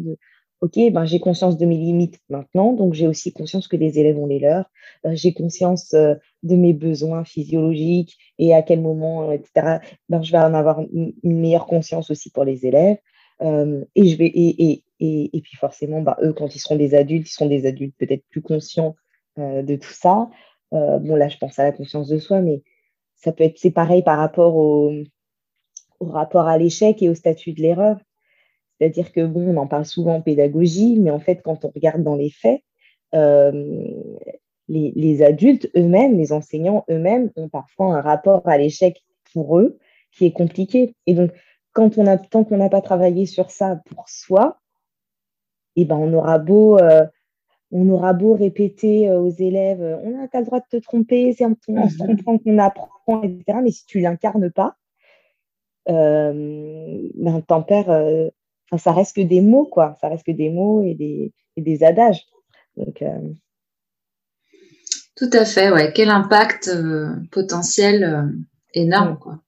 [0.63, 4.19] OK, ben, j'ai conscience de mes limites maintenant, donc j'ai aussi conscience que les élèves
[4.19, 4.71] ont les leurs.
[5.05, 9.81] Euh, j'ai conscience euh, de mes besoins physiologiques et à quel moment, etc.
[10.09, 12.97] Ben, je vais en avoir une, meilleure conscience aussi pour les élèves.
[13.43, 16.95] Euh, et, je vais, et, et, et, puis forcément, ben, eux, quand ils seront des
[16.95, 18.97] adultes, ils seront des adultes peut-être plus conscients
[19.37, 20.31] de tout ça.
[20.73, 22.63] bon, là, je pense à la conscience de soi, mais
[23.17, 24.95] ça peut être, c'est pareil par rapport au,
[26.01, 27.99] au rapport à l'échec et au statut de l'erreur
[28.79, 32.03] C'est-à-dire que, bon, on en parle souvent en pédagogie, mais en fait, quand on regarde
[32.03, 32.63] dans les faits,
[34.69, 39.79] les, les, adultes eux-mêmes, les enseignants eux-mêmes, ont parfois un rapport à l'échec pour eux
[40.13, 40.95] qui est compliqué.
[41.07, 41.31] Et donc,
[41.73, 44.59] quand on a, tant qu'on n'a pas travaillé sur ça pour soi,
[45.77, 47.05] eh ben, on aura beau, euh,
[47.71, 50.83] on aura beau répéter euh, aux élèves, euh, on n'a pas le droit de te
[50.83, 53.59] tromper, c'est en se trompant qu'on apprend, etc.
[53.63, 54.77] Mais si tu l'incarnes pas,
[55.87, 58.31] ben, t'en perds.
[58.77, 59.97] Ça reste que des mots, quoi.
[60.01, 62.27] Ça reste que des mots et des, et des adages.
[62.77, 63.03] Donc,
[65.17, 65.93] Tout à fait, ouais.
[65.95, 66.71] Quel impact
[67.31, 68.33] potentiel
[68.75, 69.41] énorme, quoi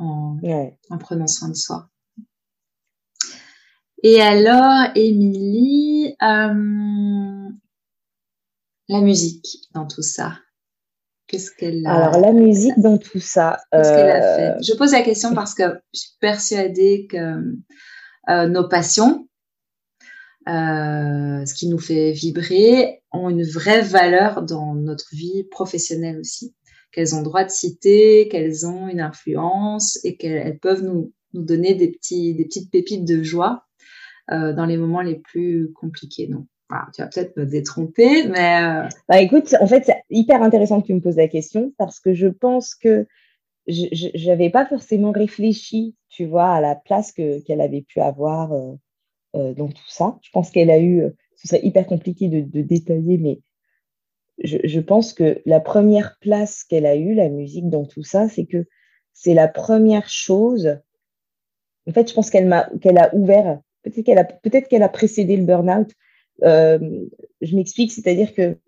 [0.00, 1.88] en, prenant soin de soi.
[4.02, 7.48] Et alors, Émilie, euh,
[8.88, 10.38] la musique dans tout ça.
[11.26, 13.58] Qu'est-ce qu'elle a Alors, la musique dans tout ça.
[13.72, 14.50] Qu'est-ce qu'elle a fait?
[14.50, 17.56] Euh, Je pose la question parce que je suis persuadée que euh,
[18.28, 19.28] nos passions,
[20.46, 26.54] ce qui nous fait vibrer, ont une vraie valeur dans notre vie professionnelle aussi
[26.96, 31.74] qu'elles ont droit de citer, qu'elles ont une influence et qu'elles peuvent nous, nous, donner
[31.74, 33.66] des, petits, des petites pépites de joie
[34.32, 36.26] euh, dans les moments les plus compliqués.
[36.26, 36.46] Donc,
[36.94, 38.62] tu vas peut-être me détromper, mais...
[38.62, 42.00] Euh, bah, écoute, en fait, c'est hyper intéressant que tu me poses la question parce
[42.00, 43.06] que je pense que
[43.68, 49.54] je n'avais pas forcément réfléchi, tu vois, à la place qu'elle avait pu avoir euh,
[49.54, 50.18] dans tout ça.
[50.22, 51.02] Je pense qu'elle a eu,
[51.34, 53.40] ce serait hyper compliqué de, détailler, mais
[54.38, 58.46] je, pense que la première place qu'elle a eue, la musique dans tout ça, c'est
[58.46, 58.66] que
[59.12, 60.78] c'est la première chose.
[61.88, 63.60] En fait, je pense qu'elle m'a, qu'elle a ouvert.
[63.82, 65.90] Peut-être qu'elle a, peut-être qu'elle a précédé le burn-out.
[66.42, 67.06] Euh,
[67.40, 68.58] je m'explique, c'est-à-dire que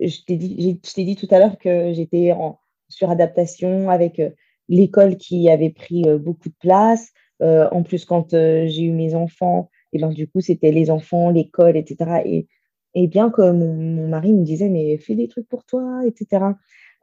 [0.00, 4.30] je t'ai dit, je t'ai dit tout à l'heure que j'étais en suradaptation avec euh,
[4.68, 7.12] l'école qui avait pris euh, beaucoup de place.
[7.40, 11.76] en plus, quand j'ai eu mes enfants, et ben du coup, c'était les enfants, l'école,
[11.76, 12.22] etc.
[12.24, 12.46] Et
[12.94, 16.44] et bien que mon, mari me disait, mais fais des trucs pour toi, etc.,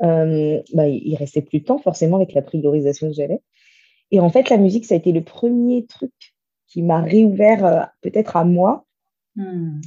[0.04, 3.40] euh, bah, il restait plus de temps forcément avec la priorisation que j'avais.
[4.10, 6.12] Et en fait, la musique, ça a été le premier truc
[6.68, 8.86] qui m'a réouvert euh, peut-être à moi.
[9.36, 9.82] Hmm.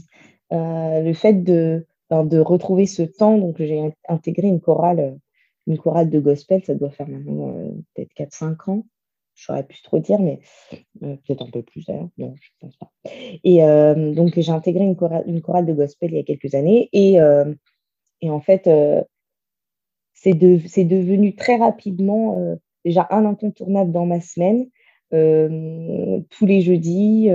[0.52, 5.18] Euh, le fait de, de retrouver ce temps, donc j'ai intégré une chorale,
[5.66, 7.54] une chorale de gospel, ça doit faire maintenant
[7.94, 8.86] peut-être 4-5 ans
[9.34, 10.40] je saurais plus trop dire, mais
[11.02, 12.90] euh, peut-être un peu plus d'ailleurs, non, je pense pas.
[13.42, 16.54] Et euh, donc, j'ai intégré une chorale, une chorale, de gospel il y a quelques
[16.54, 17.52] années, et, euh,
[18.20, 18.70] et en fait,
[20.14, 24.68] c'est de, devenu très rapidement déjà un incontournable dans ma semaine.
[25.10, 27.28] tous les jeudis,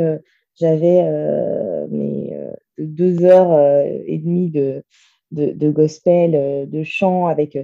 [0.55, 1.03] j'avais
[1.89, 2.33] mes
[2.77, 4.83] deux heures et demie de,
[5.31, 7.57] de, de gospel, de chant avec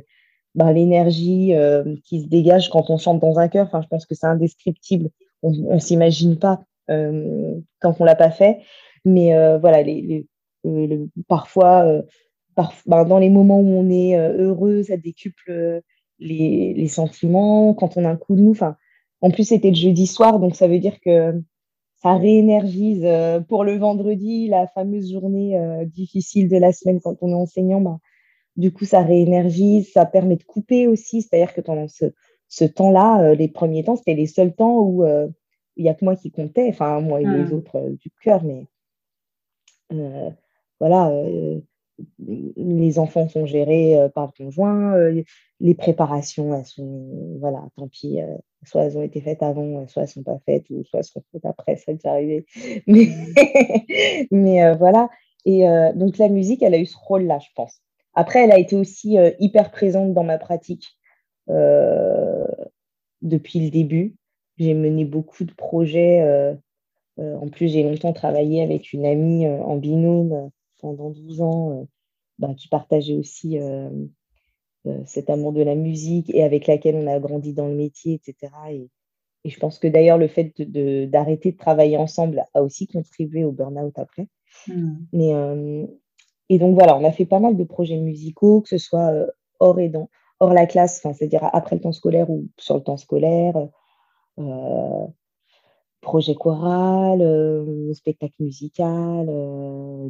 [0.56, 3.68] ben, l'énergie euh, qui se dégage quand on chante dans un chœur.
[3.68, 5.10] Enfin, je pense que c'est indescriptible.
[5.44, 8.60] On ne s'imagine pas euh, quand on l'a pas fait.
[9.04, 10.26] Mais euh, voilà, les,
[11.28, 12.02] parfois,
[12.56, 15.82] ben, dans les moments où on est heureux, ça décuple
[16.20, 17.74] les, les, sentiments.
[17.74, 18.56] Quand on a un coup de mou,
[19.22, 21.40] en plus, c'était le jeudi soir, donc ça veut dire que
[22.02, 23.06] ça réénergise
[23.48, 27.82] pour le vendredi, la fameuse journée difficile de la semaine quand on est enseignant.
[27.82, 28.00] Ben,
[28.58, 31.22] du coup, ça réénergise, ça permet de couper aussi.
[31.22, 35.28] C'est-à-dire que pendant ce, temps-là, euh, les premiers temps, c'était les seuls temps où euh,
[35.76, 37.54] il n'y a que moi qui comptais, enfin moi et les mmh.
[37.54, 38.68] autres euh, du cœur, mais
[40.80, 41.12] voilà,
[42.20, 44.98] les enfants sont gérés par le conjoint,
[45.60, 48.20] les préparations, elles sont, voilà, tant pis,
[48.66, 51.06] soit elles ont été faites avant, soit elles ne sont pas faites, ou soit elles
[51.06, 52.46] seront faites après, ça est arrivé.
[52.88, 53.08] Mais,
[54.32, 55.10] mais voilà,
[55.46, 55.66] et
[55.96, 57.80] donc la musique, elle a eu ce rôle-là, je pense.
[58.16, 60.98] Après, elle a été aussi euh, hyper présente dans ma pratique
[61.50, 62.48] euh,
[63.22, 64.16] depuis le début.
[64.58, 66.22] J'ai mené beaucoup de projets.
[66.22, 66.56] Euh,
[67.18, 70.50] en plus, j'ai longtemps travaillé avec une amie en binôme
[70.80, 71.88] pendant 12 ans
[72.40, 73.58] bah, qui partageait aussi
[75.06, 78.52] cet amour de la musique et avec laquelle on a grandi dans le métier, etc.
[78.72, 78.90] Et,
[79.46, 83.98] je pense que d'ailleurs, le fait d'arrêter de, travailler ensemble a aussi contribué au burn-out
[83.98, 84.28] après.
[84.68, 84.96] Mmh.
[85.14, 85.88] Mais,
[86.50, 89.28] et donc voilà, on a fait pas mal de projets musicaux, que ce soit euh,
[89.60, 92.98] hors et dans, hors la classe, c'est-à-dire après le temps scolaire ou sur le temps
[92.98, 93.56] scolaire,
[94.38, 95.08] euh,
[96.02, 99.28] projet choral, euh, spectacle musical,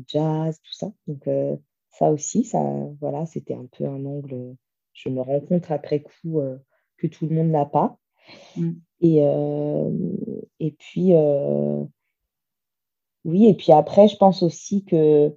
[0.08, 0.91] jazz, tout ça.
[1.08, 1.30] Donc
[1.89, 2.62] ça aussi, ça,
[3.00, 4.56] voilà, c'était un peu un angle.
[4.93, 6.41] Je me rends compte après coup
[6.98, 7.98] que tout le monde n'a pas.
[8.58, 8.71] Mm.
[9.02, 9.19] Et,
[10.60, 11.13] et puis,
[13.24, 15.34] oui, et puis après, je pense aussi que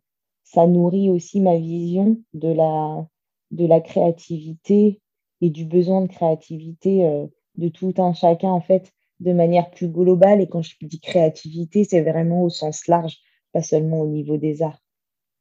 [0.53, 3.07] ça nourrit aussi ma vision de la,
[3.51, 5.01] de la créativité
[5.41, 8.49] et du besoin de créativité euh, de tout un chacun.
[8.49, 10.41] En fait, de manière plus globale.
[10.41, 13.19] Et quand je dis créativité, c'est vraiment au sens large,
[13.53, 14.83] pas seulement au niveau des arts.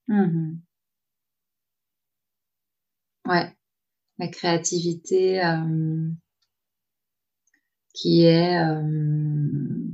[0.08, 0.60] Mhm.
[3.26, 3.54] Ouais,
[4.20, 6.10] la créativité euh,
[7.94, 9.87] qui est euh,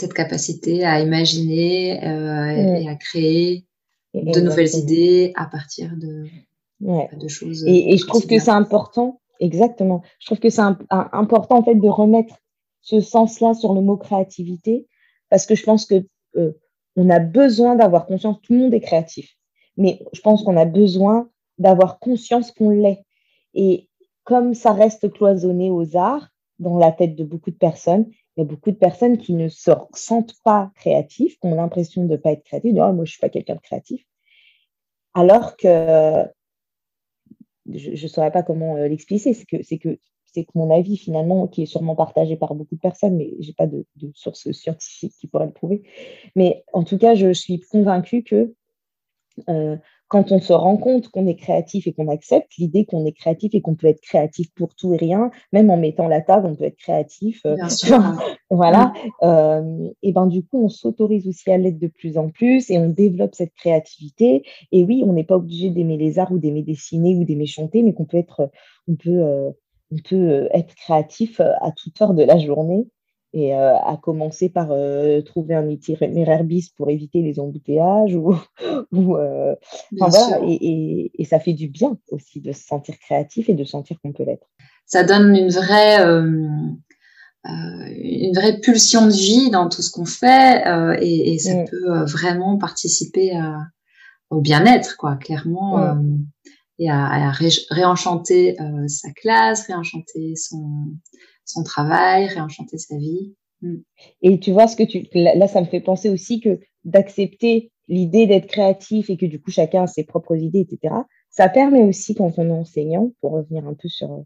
[0.00, 3.66] cette capacité à imaginer euh, et à créer
[4.14, 6.26] de nouvelles idées à partir de,
[6.80, 7.64] de choses.
[7.66, 10.02] Et, je trouve que c'est important, exactement.
[10.18, 12.36] Je trouve que c'est important en fait de remettre
[12.80, 14.86] ce sens-là sur le mot créativité
[15.28, 16.04] parce que je pense que
[16.36, 16.52] euh,
[16.96, 18.40] on a besoin d'avoir conscience.
[18.42, 19.36] Tout le monde est créatif,
[19.76, 23.04] mais je pense qu'on a besoin d'avoir conscience qu'on l'est.
[23.54, 23.88] Et
[24.24, 28.06] comme ça reste cloisonné aux arts dans la tête de beaucoup de personnes,
[28.40, 32.04] il y a beaucoup de personnes qui ne se sentent pas créatifs, qui ont l'impression
[32.04, 34.04] de ne pas être créatifs, de oh, moi je ne suis pas quelqu'un de créatif.
[35.12, 36.24] Alors que
[37.66, 39.98] je ne saurais pas comment euh, l'expliquer, c'est que, c'est que
[40.32, 43.48] c'est que mon avis finalement, qui est sûrement partagé par beaucoup de personnes, mais je
[43.48, 45.82] n'ai pas de, de source scientifique qui pourrait le prouver.
[46.36, 48.54] Mais en tout cas, je suis convaincue que
[49.48, 49.76] euh,
[50.10, 53.54] quand on se rend compte qu'on est créatif et qu'on accepte l'idée qu'on est créatif
[53.54, 56.56] et qu'on peut être créatif pour tout et rien, même en mettant la table, on
[56.56, 57.40] peut être créatif.
[57.46, 57.56] Euh,
[58.50, 58.92] voilà.
[59.22, 62.78] Euh, et ben du coup, on s'autorise aussi à l'être de plus en plus et
[62.78, 64.42] on développe cette créativité.
[64.72, 67.84] Et oui, on n'est pas obligé d'aimer les arts ou d'aimer dessiner ou d'aimer chanter,
[67.84, 68.50] mais qu'on peut être,
[68.88, 69.22] on peut,
[69.92, 72.88] on peut être créatif à toute heure de la journée
[73.32, 78.34] et euh, à commencer par euh, trouver un itinéraire bis pour éviter les embouteillages ou,
[78.92, 79.54] ou euh,
[79.92, 83.98] voilà, et, et, ça fait du bien aussi de se sentir créatif et de sentir
[84.02, 84.48] qu'on peut l'être.
[84.84, 86.02] Ça donne une vraie
[87.44, 90.62] une vraie pulsion de vie dans tout ce qu'on fait
[91.00, 91.64] et, et, ça mm.
[91.70, 93.60] peut vraiment participer à,
[94.28, 96.26] au bien-être quoi clairement mm.
[96.80, 97.30] Et à, à
[97.70, 98.56] réenchanter
[98.88, 100.86] sa classe réenchanter son
[101.44, 103.34] son travail, réenchanter sa vie.
[103.62, 103.76] Mm.
[104.22, 108.26] Et tu vois ce que tu là, ça me fait penser aussi que d'accepter l'idée
[108.26, 110.94] d'être créatif et que du coup chacun a ses propres idées, etc.
[111.28, 114.22] Ça permet aussi quand on est enseignant, pour revenir un peu sur euh,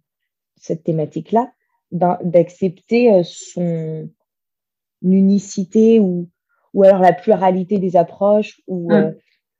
[0.56, 1.52] cette thématique-là,
[1.90, 4.08] ben, d'accepter euh, son
[5.02, 6.30] unicité ou,
[6.72, 8.94] ou alors la pluralité des approches ou, mm.
[8.94, 9.12] euh,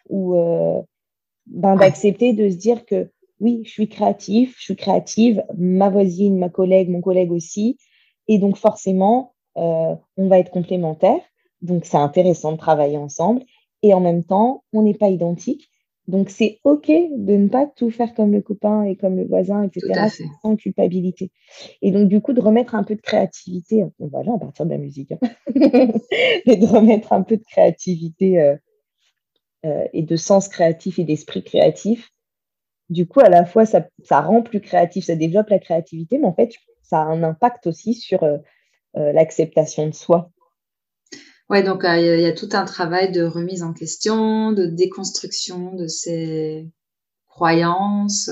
[0.09, 0.85] ou
[1.47, 6.39] ben, d'accepter de se dire que oui, je suis créatif, je suis créative, ma voisine,
[6.39, 7.79] ma collègue, mon collègue aussi.
[8.29, 11.21] Et donc, forcément, euh, on va être complémentaires.
[11.61, 13.43] Donc, c'est intéressant de travailler ensemble.
[13.83, 15.69] Et en même temps, on n'est pas identique.
[16.07, 19.63] Donc, c'est OK de ne pas tout faire comme le copain et comme le voisin,
[19.63, 20.09] etc.,
[20.43, 21.31] sans culpabilité.
[21.81, 24.79] Et donc, du coup, de remettre un peu de créativité, voilà, à partir de la
[24.79, 25.19] musique, hein.
[26.47, 28.57] mais de remettre un peu de créativité euh,
[29.65, 32.15] euh, et de sens créatif et d'esprit créatif
[32.91, 36.35] du coup, à la fois, ça, rend plus créatif, ça développe la créativité, mais en
[36.35, 38.39] fait, ça a un impact aussi sur euh,
[38.97, 40.31] euh, l'acceptation de soi.
[41.49, 45.75] Ouais, donc euh, il y, a tout un travail de remise en question, de déconstruction
[45.75, 46.71] de ces
[47.27, 48.31] croyances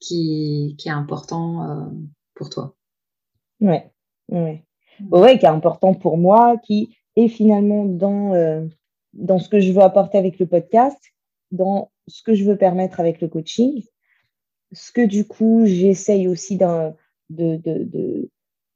[0.00, 1.90] qui, est important
[2.34, 2.76] pour toi.
[3.60, 3.90] Ouais,
[4.30, 4.64] ouais.
[5.00, 5.14] Mmh.
[5.14, 8.32] ouais, qui est important pour moi, qui est finalement dans,
[9.12, 10.98] dans ce que je veux apporter avec le podcast,
[11.50, 13.82] dans ce que je veux permettre avec le coaching,
[14.72, 16.92] ce que du coup j'essaye aussi de,
[17.30, 18.28] de,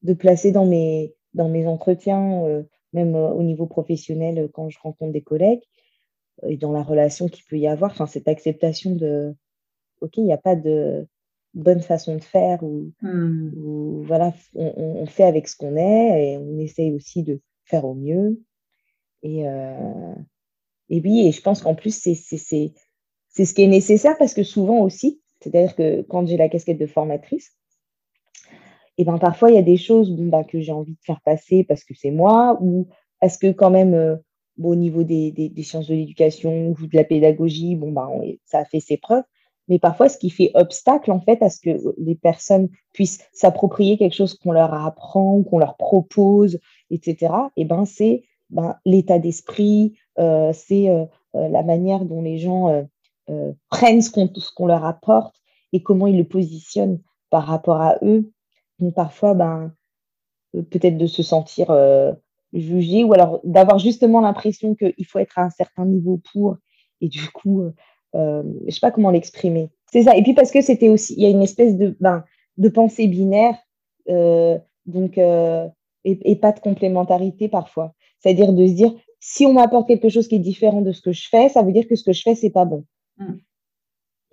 [0.02, 4.68] de, placer dans mes, dans mes entretiens, euh, même euh, au niveau professionnel euh, quand
[4.68, 5.62] je rencontre des collègues,
[6.46, 9.34] et dans la relation qu'il peut y avoir, enfin, cette acceptation de,
[10.00, 11.06] OK, il n'y a pas de
[11.54, 14.02] bonne façon de faire, ou, hmm.
[14.04, 18.40] voilà, on, fait avec ce qu'on est, et on essaye aussi de faire au mieux.
[19.22, 19.44] Et,
[20.88, 24.80] et oui, et je pense qu'en plus, c'est ce qui est nécessaire parce que souvent
[24.80, 27.52] aussi, c'est-à-dire que quand j'ai la casquette de formatrice,
[28.98, 31.00] et eh ben parfois il y a des choses bon, bah, que j'ai envie de
[31.02, 32.88] faire passer parce que c'est moi ou
[33.20, 34.16] parce que quand même euh,
[34.62, 38.10] au niveau des, des, sciences de l'éducation ou de la pédagogie, bon bah,
[38.44, 39.24] ça a fait ses preuves.
[39.68, 43.96] Mais parfois, ce qui fait obstacle en fait à ce que les personnes puissent s'approprier
[43.96, 46.58] quelque chose qu'on leur apprend, qu'on leur propose,
[46.90, 47.32] etc.
[47.56, 52.86] Et eh ben c'est ben, l'état d'esprit, euh, c'est euh, la manière dont les gens
[53.30, 54.10] euh, prennent ce
[54.52, 55.36] qu'on leur apporte
[55.72, 58.32] et comment ils le positionnent par rapport à eux.
[58.80, 59.72] Donc parfois, ben,
[60.56, 62.12] euh, peut-être de se sentir euh,
[62.52, 66.56] jugé ou alors d'avoir justement l'impression qu'il faut être à un certain niveau pour.
[67.00, 67.70] Et du coup,
[68.12, 69.70] je ne sais pas comment l'exprimer.
[69.92, 70.16] C'est ça.
[70.16, 72.24] Et puis parce que c'était aussi, il y a une espèce de, ben,
[72.58, 73.56] de pensée binaire,
[74.86, 77.94] donc, et, pas de complémentarité parfois.
[78.22, 81.12] C'est-à-dire de se dire, si on m'apporte quelque chose qui est différent de ce que
[81.12, 82.84] je fais, ça veut dire que ce que je fais, c'est pas bon.
[83.18, 83.34] Mm.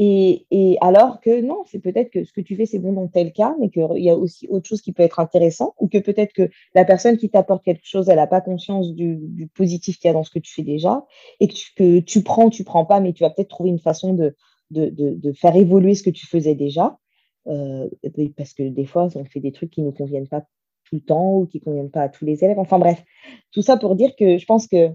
[0.01, 3.07] Et, et, alors que non, c'est peut-être que ce que tu fais, c'est bon dans
[3.09, 5.97] tel cas, mais qu'il y a aussi autre chose qui peut être intéressant, ou que
[5.97, 9.99] peut-être que la personne qui t'apporte quelque chose, elle n'a pas conscience du, du positif
[9.99, 11.05] qu'il y a dans ce que tu fais déjà,
[11.41, 13.79] et que tu, que tu prends, tu prends pas, mais tu vas peut-être trouver une
[13.79, 14.37] façon de,
[14.71, 16.97] de, de, de, faire évoluer ce que tu faisais déjà.
[17.47, 17.89] Euh,
[18.37, 20.45] parce que des fois, on fait des trucs qui ne nous conviennent pas
[20.89, 22.59] tout le temps ou qui ne conviennent pas à tous les élèves.
[22.59, 23.03] Enfin bref,
[23.51, 24.89] tout ça pour dire que je pense que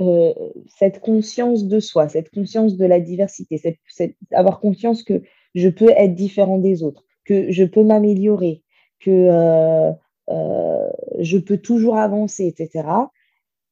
[0.00, 0.34] euh,
[0.78, 5.22] cette conscience de soi, cette conscience de la diversité, cette, avoir conscience que
[5.54, 8.62] je peux être différent des autres, que je peux m'améliorer,
[9.00, 9.92] que euh,
[10.28, 12.88] euh, je peux toujours avancer, etc.,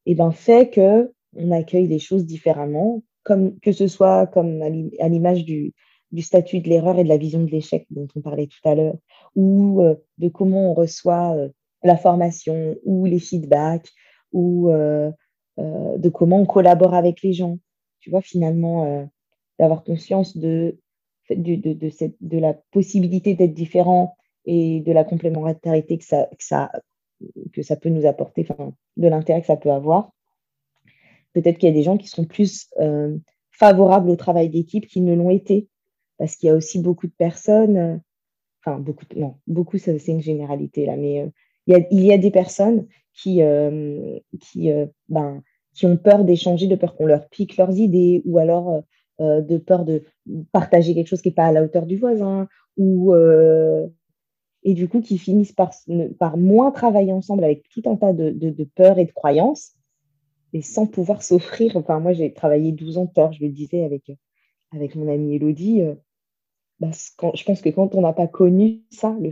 [0.07, 4.61] et eh ben, fait que on accueille les choses différemment, comme, que ce soit comme
[4.63, 5.73] à l'image du,
[6.15, 8.75] du statut de l'erreur et de la vision de l'échec dont on parlait tout à
[8.75, 8.97] l'heure,
[9.37, 9.83] ou
[10.19, 11.37] de comment on reçoit
[11.83, 13.91] la formation, ou les feedbacks,
[14.33, 14.71] ou
[15.59, 17.59] euh, de comment on collabore avec les gens.
[18.01, 19.05] Tu vois, finalement, euh,
[19.59, 20.79] d'avoir conscience de,
[21.31, 26.73] de, de, de la possibilité d'être différent et de la complémentarité que ça, que ça,
[27.53, 28.47] que ça peut nous apporter,
[28.97, 30.11] de l'intérêt que ça peut avoir.
[31.35, 33.17] Peut-être qu'il y a des gens qui sont plus euh,
[33.53, 35.69] favorables au travail d'équipe qu'ils ne l'ont été,
[36.19, 38.01] parce qu'il y a aussi beaucoup de personnes,
[38.65, 41.31] enfin beaucoup, non, beaucoup, c'est une généralité là, mais
[41.67, 45.97] il y, a, il y a des personnes qui, euh, qui, euh, ben, qui ont
[45.97, 48.83] peur d'échanger, de peur qu'on leur pique leurs idées, ou alors
[49.21, 50.03] euh, de peur de
[50.53, 53.15] partager quelque chose qui n'est pas à la hauteur du voisin, ou
[54.67, 55.73] et du coup qui finissent par,
[56.19, 59.75] par moins travailler ensemble avec tout un tas de, de, peurs et de croyances,
[60.55, 61.77] et sans pouvoir s'offrir.
[61.77, 64.11] Enfin, moi, j'ai travaillé 12 ans de je le disais avec,
[64.75, 65.83] avec mon amie Elodie.
[66.81, 69.31] Bah, quand, je pense que quand on n'a pas connu ça, le,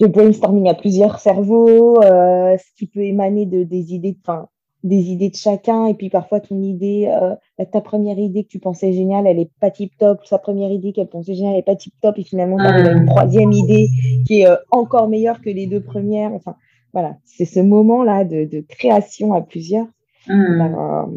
[0.00, 4.48] de brainstorming à plusieurs cerveaux, euh, ce qui peut émaner de, des idées, enfin,
[4.82, 8.58] des idées de chacun, et puis parfois ton idée, euh, ta première idée que tu
[8.58, 11.64] pensais géniale, elle est pas tip top, sa première idée qu'elle pensait géniale, elle est
[11.64, 13.88] pas tip top, et finalement tu as une troisième idée
[14.26, 16.32] qui est euh, encore meilleure que les deux premières.
[16.32, 16.56] Enfin,
[16.92, 19.86] voilà, c'est ce moment-là de, de, création à plusieurs.
[20.28, 20.58] Mmh.
[20.58, 21.08] Ben,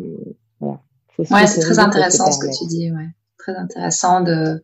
[0.59, 0.81] voilà,
[1.31, 3.07] ouais, c'est très intéressant ce que tu dis, ouais.
[3.37, 4.63] Très intéressant de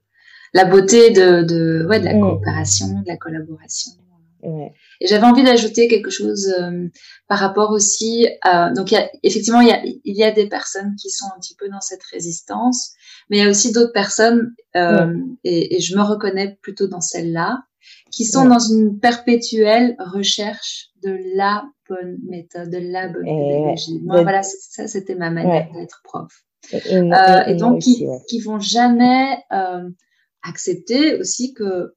[0.53, 2.21] la beauté de, de, ouais, de la mmh.
[2.21, 3.91] coopération, de la collaboration.
[5.01, 6.87] Et j'avais envie d'ajouter quelque chose euh,
[7.27, 8.27] par rapport aussi.
[8.41, 11.09] À, donc, il y a, effectivement, il y a, il y a des personnes qui
[11.09, 12.91] sont un petit peu dans cette résistance,
[13.29, 15.13] mais il y a aussi d'autres personnes, euh,
[15.43, 17.63] et, et, je me reconnais plutôt dans celle-là,
[18.11, 23.99] qui sont dans une perpétuelle recherche de la bonne méthode, de la bonne pédagogie.
[24.03, 26.31] Moi, voilà, ça, c'était ma manière d'être prof.
[26.71, 29.89] Et, euh, et donc, qui, qui vont jamais euh,
[30.43, 31.93] accepter aussi que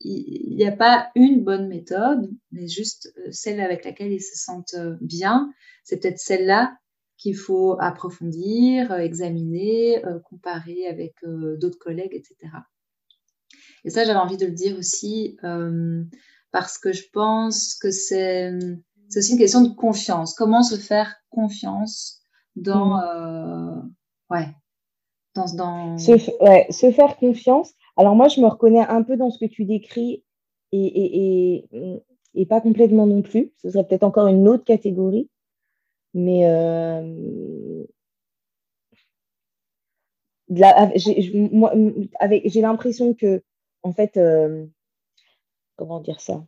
[0.00, 4.36] il n'y a pas une bonne méthode, mais juste euh, celle avec laquelle ils se
[4.36, 5.52] sentent bien.
[5.82, 6.76] C'est peut-être celle-là
[7.16, 12.52] qu'il faut approfondir, examiner, comparer avec d'autres collègues, etc.
[13.84, 15.36] Et ça, j'avais envie de le dire aussi
[16.50, 18.52] parce que je pense que c'est
[19.16, 20.34] aussi une question de confiance.
[20.34, 22.22] Comment se faire confiance
[22.56, 23.92] dans, mmh.
[24.30, 24.48] ouais,
[25.34, 25.98] dans, dans...
[25.98, 26.12] Se,
[26.42, 29.64] ouais, se faire confiance alors moi, je me reconnais un peu dans ce que tu
[29.64, 30.22] décris
[30.70, 31.64] et,
[32.34, 33.52] et, pas complètement non plus.
[33.56, 35.28] Ce serait peut-être encore une autre catégorie.
[36.14, 37.84] Mais euh,
[40.48, 43.42] j'ai l'impression que,
[43.82, 44.66] en fait, euh,
[45.76, 46.44] comment dire ça?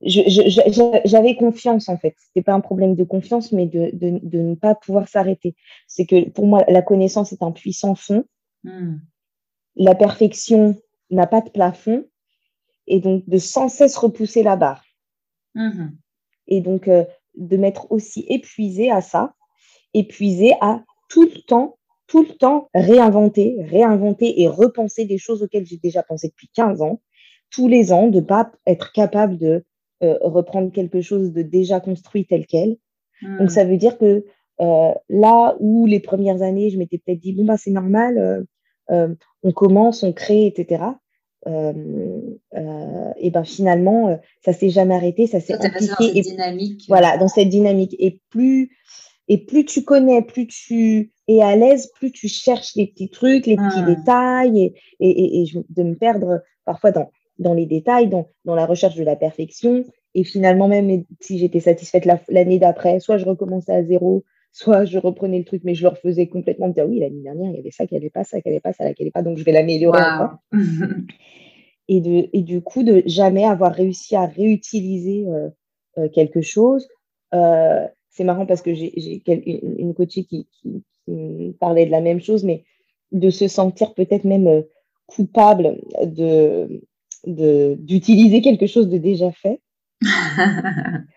[0.00, 2.14] J'avais confiance en fait.
[2.18, 5.56] C'était pas un problème de confiance, mais de, de, de ne pas pouvoir s'arrêter.
[5.86, 8.24] C'est que pour moi, la connaissance est un puissant fond
[8.64, 8.98] Hmm.
[9.76, 10.76] La perfection
[11.10, 12.04] n'a pas de plafond
[12.86, 14.84] et donc de sans cesse repousser la barre.
[15.54, 15.90] Hmm.
[16.46, 17.04] Et donc euh,
[17.36, 19.34] de m'être aussi épuisé à ça,
[19.94, 21.77] épuisé à tout le temps,
[22.08, 26.82] tout le temps réinventer, réinventer et repenser des choses auxquelles j'ai déjà pensé depuis 15
[26.82, 27.00] ans,
[27.50, 29.64] tous les ans, de ne pas être capable de
[30.02, 32.76] euh, reprendre quelque chose de déjà construit tel quel.
[33.22, 33.48] Donc hmm.
[33.48, 34.24] ça veut dire que
[34.60, 38.46] euh, là où les premières années, je m'étais peut-être dit, bon, bah, c'est normal,
[38.90, 40.82] euh, on commence, on crée, etc.
[41.46, 46.18] et ben finalement, ça s'est jamais arrêté, ça s'est impliqué.
[46.18, 46.84] Et, dynamique.
[46.88, 47.94] Voilà, dans cette dynamique.
[47.98, 48.76] Et plus,
[49.28, 53.46] et plus tu connais, plus tu es à l'aise, plus tu cherches les petits trucs,
[53.46, 53.94] les petits ah.
[53.94, 58.66] détails, et, et, et, de me perdre parfois dans, dans les détails, dans, dans la
[58.66, 59.84] recherche de la perfection.
[60.14, 64.98] Et finalement, même si j'étais satisfaite l'année d'après, soit je recommençais à zéro, soit je
[64.98, 67.60] reprenais le truc, mais je le refaisais complètement, me dire oui, l'année dernière, il y
[67.60, 69.44] avait ça qui n'allait pas, ça qui n'allait pas, ça qui n'allait pas, donc je
[69.44, 70.02] vais l'améliorer
[71.88, 75.48] et, de, et du coup, de jamais avoir réussi à réutiliser euh,
[75.98, 76.88] euh, quelque chose.
[77.34, 80.82] Euh, c'est marrant parce que j'ai une, une coachée qui, qui,
[81.58, 82.64] parlait de la même chose, mais
[83.12, 84.64] de se sentir peut-être même
[85.06, 86.82] coupable de
[87.26, 89.60] d'utiliser quelque chose de déjà fait.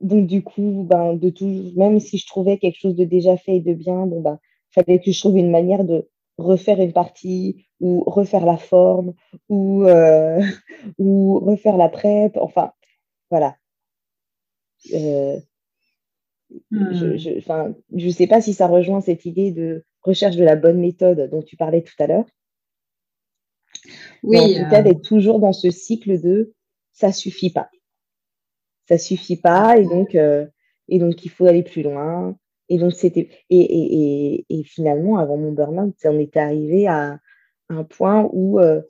[0.00, 3.56] Donc, du coup, ben, de tout, même si je trouvais quelque chose de déjà fait
[3.56, 4.38] et de bien, bon, ben,
[4.70, 9.14] fallait que je trouve une manière de refaire une partie ou refaire la forme
[9.48, 10.40] ou, euh,
[10.98, 12.36] ou refaire la prep.
[12.36, 12.72] Enfin,
[13.30, 13.56] voilà.
[14.94, 15.38] Euh,
[16.70, 18.10] je ne hmm.
[18.10, 21.56] sais pas si ça rejoint cette idée de recherche de la bonne méthode dont tu
[21.56, 22.26] parlais tout à l'heure.
[24.22, 24.38] Oui.
[24.38, 24.82] en tout cas, euh.
[24.82, 26.52] d'être toujours dans ce cycle de
[26.92, 27.70] ça suffit pas
[28.88, 30.46] ça suffit pas et donc euh,
[30.88, 32.36] et donc il faut aller plus loin
[32.68, 37.20] et donc c'était et, et, finalement avant mon burn-out on était arrivé à
[37.68, 38.82] un point où euh,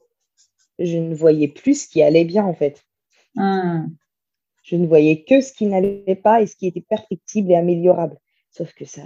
[0.79, 2.83] je ne voyais plus ce qui allait bien en fait
[3.37, 3.85] ah.
[4.71, 8.19] Je ne voyais que ce qui n'allait pas et ce qui était perfectible et améliorable.
[8.51, 9.03] Sauf que ça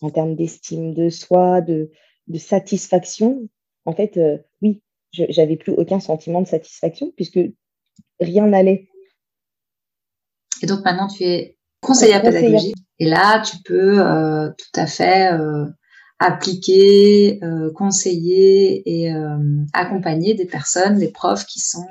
[0.00, 1.90] en termes d'estime de soi de,
[2.26, 3.48] de satisfaction
[3.84, 7.38] en fait euh, oui j'avais plus aucun sentiment de satisfaction puisque
[8.20, 8.88] rien n'allait.
[10.62, 12.76] Et donc maintenant, tu es conseillère pédagogique.
[12.98, 15.66] Et là, tu peux euh, tout à fait euh,
[16.18, 19.12] appliquer, euh, conseiller et
[19.72, 21.86] accompagner des personnes, des profs qui sont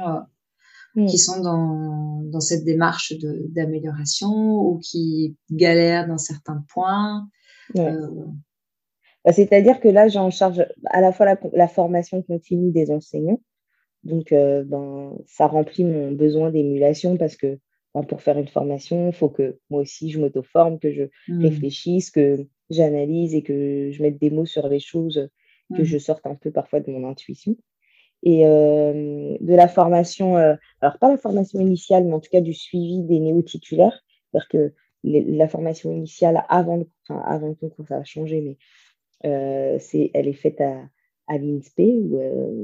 [0.96, 3.14] qui sont dans, dans cette démarche
[3.50, 7.28] d'amélioration ou qui galèrent dans certains points.
[7.76, 13.42] Bah, c'est-à-dire que là, j'ai en charge à la fois la, formation continue des enseignants.
[14.04, 17.58] Donc, ben, ça remplit mon besoin d'émulation parce que
[18.02, 21.42] pour faire une formation, il faut que moi aussi je m'auto-forme, que je mmh.
[21.42, 25.30] réfléchisse, que j'analyse et que je mette des mots sur les choses,
[25.76, 25.86] que mmh.
[25.86, 27.56] je sorte un peu parfois de mon intuition.
[28.24, 32.42] Et euh, de la formation, euh, alors pas la formation initiale, mais en tout cas
[32.42, 34.02] du suivi des néo-titulaires,
[34.32, 38.58] c'est-à-dire que la formation initiale avant le, avant concours, ça a changé, mais
[39.30, 40.84] euh, c'est, elle est faite à,
[41.28, 41.82] à l'INSPE,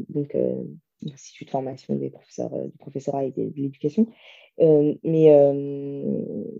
[0.07, 0.33] donc
[1.01, 4.07] l'Institut de formation des professeurs, du professorat et de l'éducation.
[4.59, 6.13] Euh, mais euh,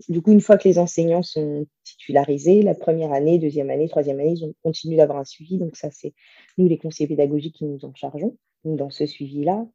[0.08, 4.20] du coup, une fois que les enseignants sont titularisés, la première année, deuxième année, troisième
[4.20, 5.58] année, ils ont continué d'avoir un suivi.
[5.58, 6.14] Donc ça, c'est
[6.56, 9.66] nous, les conseillers pédagogiques, qui nous en chargeons dans ce suivi-là.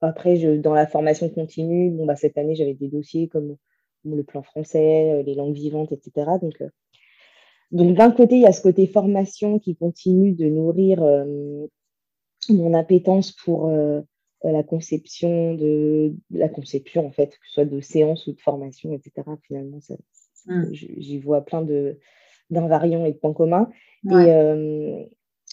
[0.00, 3.56] Après, dans la formation continue, bah, cette année, j'avais des dossiers comme
[4.04, 6.30] le plan français, euh, les langues vivantes, etc.
[6.40, 6.62] Donc,
[7.70, 11.02] donc d'un côté, il y a ce côté formation qui continue de nourrir
[12.48, 14.00] mon appétence pour euh,
[14.50, 18.92] la conception de, la conception, en fait, que ce soit de séances ou de formation,
[18.92, 19.22] etc.
[19.46, 19.78] Finalement,
[20.46, 20.64] mmh.
[20.72, 21.64] j'y vois plein
[22.50, 23.70] d'invariants et de points communs.
[24.10, 25.04] Et, euh,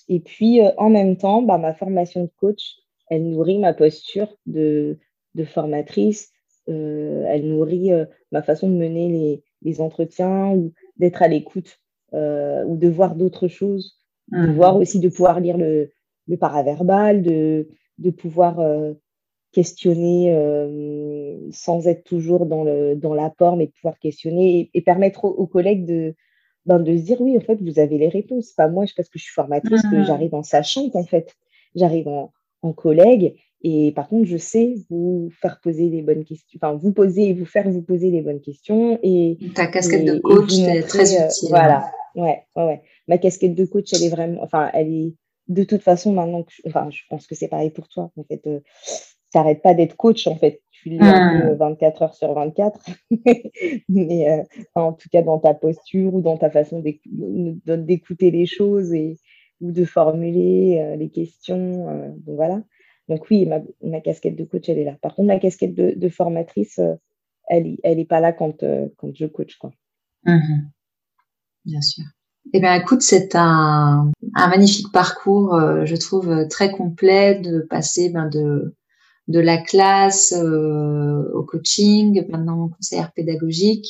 [0.07, 2.77] et puis, euh, en même temps, bah, ma formation de coach,
[3.09, 4.97] elle nourrit ma posture de,
[5.35, 6.31] de formatrice,
[6.67, 7.89] elle nourrit
[8.31, 11.79] ma façon de mener les, les entretiens ou d'être à l'écoute
[12.11, 13.97] ou de voir d'autres choses,
[14.31, 14.53] de mmh.
[14.53, 15.91] voir aussi, de pouvoir lire le,
[16.27, 17.67] le paraverbal, de,
[17.99, 18.93] de pouvoir euh,
[19.51, 25.25] questionner euh, sans être toujours dans, le, dans l'apport, mais de pouvoir questionner et, permettre
[25.25, 26.15] aux, collègues de,
[26.65, 28.51] ben, de se dire oui, en fait, vous avez les réponses.
[28.51, 30.05] Pas moi, parce que je suis formatrice, que mmh.
[30.05, 31.35] j'arrive en sachant en fait.
[31.75, 32.31] J'arrive en,
[32.61, 36.93] en collègue et par contre, je sais vous faire poser les bonnes questions, enfin, vous
[36.93, 38.97] poser et vous faire vous poser les bonnes questions.
[39.03, 41.49] Et, Ta casquette de coach, est très euh, utile.
[41.49, 42.81] voilà, ouais, ouais, ouais.
[43.07, 45.13] Ma casquette de coach, elle est vraiment, enfin, elle est,
[45.49, 48.11] de toute façon, maintenant que je, enfin, je pense que c'est pareil pour toi.
[48.15, 48.61] En fait, euh,
[49.33, 50.27] ça n'arrête pas d'être coach.
[50.27, 52.79] En fait, tu lis 24 heures sur 24.
[53.89, 54.43] Mais euh,
[54.75, 59.17] en tout cas, dans ta posture ou dans ta façon d'écouter les choses et,
[59.59, 62.13] ou de formuler euh, les questions.
[62.17, 62.63] donc voilà.
[63.07, 64.97] Donc oui, ma, ma, casquette de coach, elle est là.
[65.01, 66.79] Par contre, ma casquette de, formatrice,
[67.47, 68.63] elle n'est elle est pas là quand,
[68.97, 69.57] quand je coach.
[69.57, 69.71] Quoi.
[70.25, 70.69] Mmh
[71.65, 72.05] Bien sûr.
[72.53, 78.09] Eh bien, écoute, c'est un, un, magnifique parcours, euh, je trouve très complet de passer
[78.09, 78.75] ben, de,
[79.27, 83.85] de la classe euh, au coaching, maintenant conseillère pédagogique,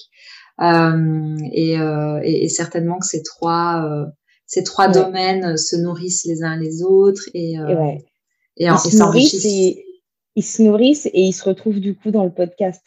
[0.62, 4.06] euh, et, euh, et, et, certainement que ces trois, euh,
[4.46, 8.04] ces trois domaines se nourrissent les uns les autres et, et, ouais.
[8.58, 9.86] et, ils, se nourrissent et,
[10.36, 12.84] ils se nourrissent et ils se retrouvent du coup dans le podcast,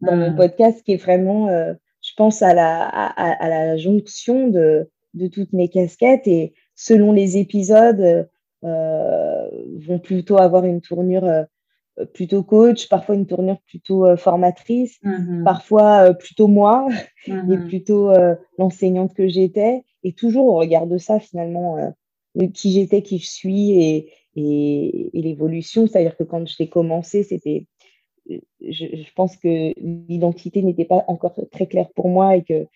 [0.00, 0.36] dans mon mmh.
[0.36, 5.52] podcast qui est vraiment, je pense à la, à, à la jonction de de toutes
[5.52, 8.28] mes casquettes et selon les épisodes
[8.64, 9.48] euh,
[9.86, 11.44] vont plutôt avoir une tournure euh,
[12.12, 15.44] plutôt coach, parfois une tournure plutôt euh, formatrice, mm-hmm.
[15.44, 16.86] parfois plutôt moi
[17.26, 17.52] mm-hmm.
[17.64, 18.12] et plutôt
[18.58, 21.94] l'enseignante que j'étais et toujours au regard de ça finalement
[22.52, 25.86] qui j'étais, qui je suis et, et, l'évolution.
[25.86, 27.66] C'est-à-dire que quand je l'ai commencé, c'était
[28.28, 32.66] je, je, pense que l'identité n'était pas encore très claire pour moi et que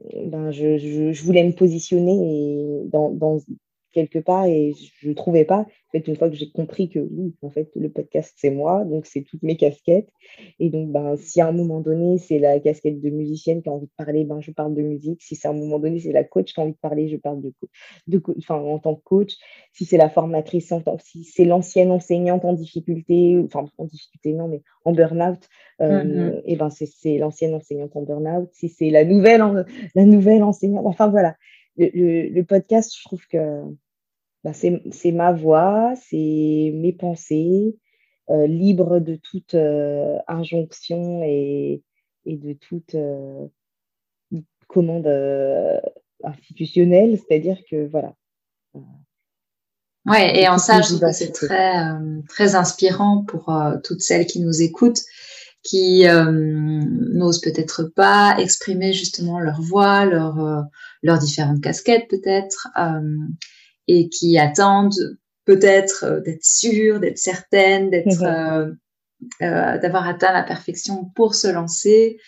[0.00, 0.78] ben, je,
[1.12, 3.38] je, voulais me positionner dans, dans,
[3.94, 5.60] quelque part et je ne trouvais pas.
[5.60, 8.84] En fait, une fois que j'ai compris que oui, en fait, le podcast, c'est moi,
[8.84, 10.10] donc c'est toutes mes casquettes.
[10.58, 13.72] Et donc, ben, si à un moment donné, c'est la casquette de musicienne qui a
[13.72, 15.22] envie de parler, ben, je parle de musique.
[15.22, 17.16] Si c'est à un moment donné, c'est la coach qui a envie de parler, je
[17.16, 17.52] parle de,
[18.08, 19.34] de enfin, en tant que coach.
[19.72, 24.32] Si c'est la formatrice, en tant, si c'est l'ancienne enseignante en difficulté, enfin, en difficulté,
[24.32, 25.48] non, mais en burn-out,
[25.80, 26.42] euh, mm-hmm.
[26.44, 28.48] et ben, c'est l'ancienne enseignante en burn-out.
[28.52, 29.64] Si c'est la nouvelle,
[29.94, 31.36] la nouvelle enseignante, enfin, voilà.
[31.76, 33.62] Le, le, podcast, je trouve que
[34.44, 37.78] bah, c'est ma voix, c'est mes pensées,
[38.30, 41.82] euh, libres de toute euh, injonction et,
[42.26, 43.46] et, de toute euh,
[44.68, 45.08] commande
[46.22, 47.18] institutionnelle.
[47.18, 48.14] C'est-à-dire que voilà.
[50.06, 51.74] Ouais, et en ça, je trouve que c'est très,
[52.28, 53.50] très inspirant pour
[53.82, 55.00] toutes celles qui nous écoutent,
[55.62, 60.66] qui n'osent peut-être pas exprimer justement leur voix, leur,
[61.02, 62.68] leurs différentes casquettes peut-être
[63.88, 68.26] et qui attendent peut-être euh, d'être sûres, d'être certaines, d'être, mhm.
[68.26, 68.72] euh,
[69.42, 72.18] euh, d'avoir atteint la perfection pour se lancer.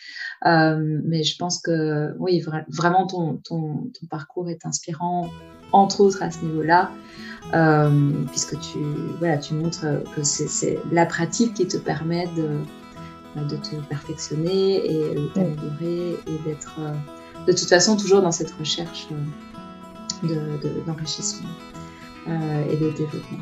[0.44, 5.30] mais je pense que oui, vraiment ton, ton, ton, parcours est inspirant,
[5.72, 6.90] entre autres à ce niveau-là,
[8.30, 8.78] puisque tu,
[9.18, 12.60] voilà, tu montres que c'est la pratique qui te permet de,
[13.42, 16.80] de te perfectionner et de t'améliorer et d'être
[17.46, 19.08] de toute façon toujours dans cette recherche
[20.22, 21.48] d'enrichissement
[22.26, 23.38] de, euh, et de développement.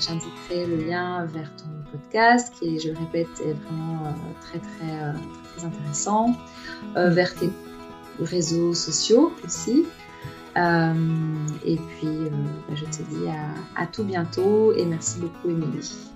[0.00, 4.10] J'indiquerai le lien vers ton podcast qui, je le répète, est vraiment euh,
[4.42, 5.12] très, très, euh,
[5.56, 6.36] très, intéressant,
[6.94, 7.50] vers tes
[8.20, 9.86] réseaux sociaux aussi.
[10.56, 12.30] et puis,
[12.68, 16.12] bah, je te dis à, à, tout bientôt et merci beaucoup, Émilie.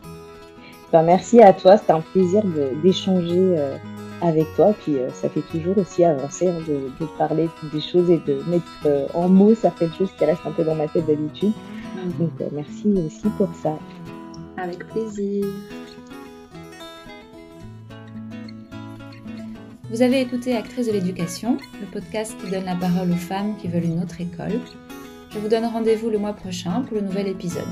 [0.92, 2.42] Ben, merci à toi, c'était un plaisir
[2.82, 3.56] d'échanger
[4.20, 4.74] avec toi.
[4.82, 8.42] Puis euh, ça fait toujours aussi avancer hein, de, de, parler des choses et de
[8.48, 11.52] mettre euh, en mots certaines choses qui restent un peu dans ma tête d'habitude.
[11.96, 12.12] Mhm.
[12.18, 13.78] Donc euh, merci aussi pour ça.
[14.56, 15.46] Avec plaisir.
[19.90, 23.66] Vous avez écouté Actrice de l'éducation, le podcast qui donne la parole aux femmes qui
[23.66, 24.60] veulent une autre école.
[25.30, 27.64] Je vous donne rendez-vous le mois prochain pour le nouvel épisode.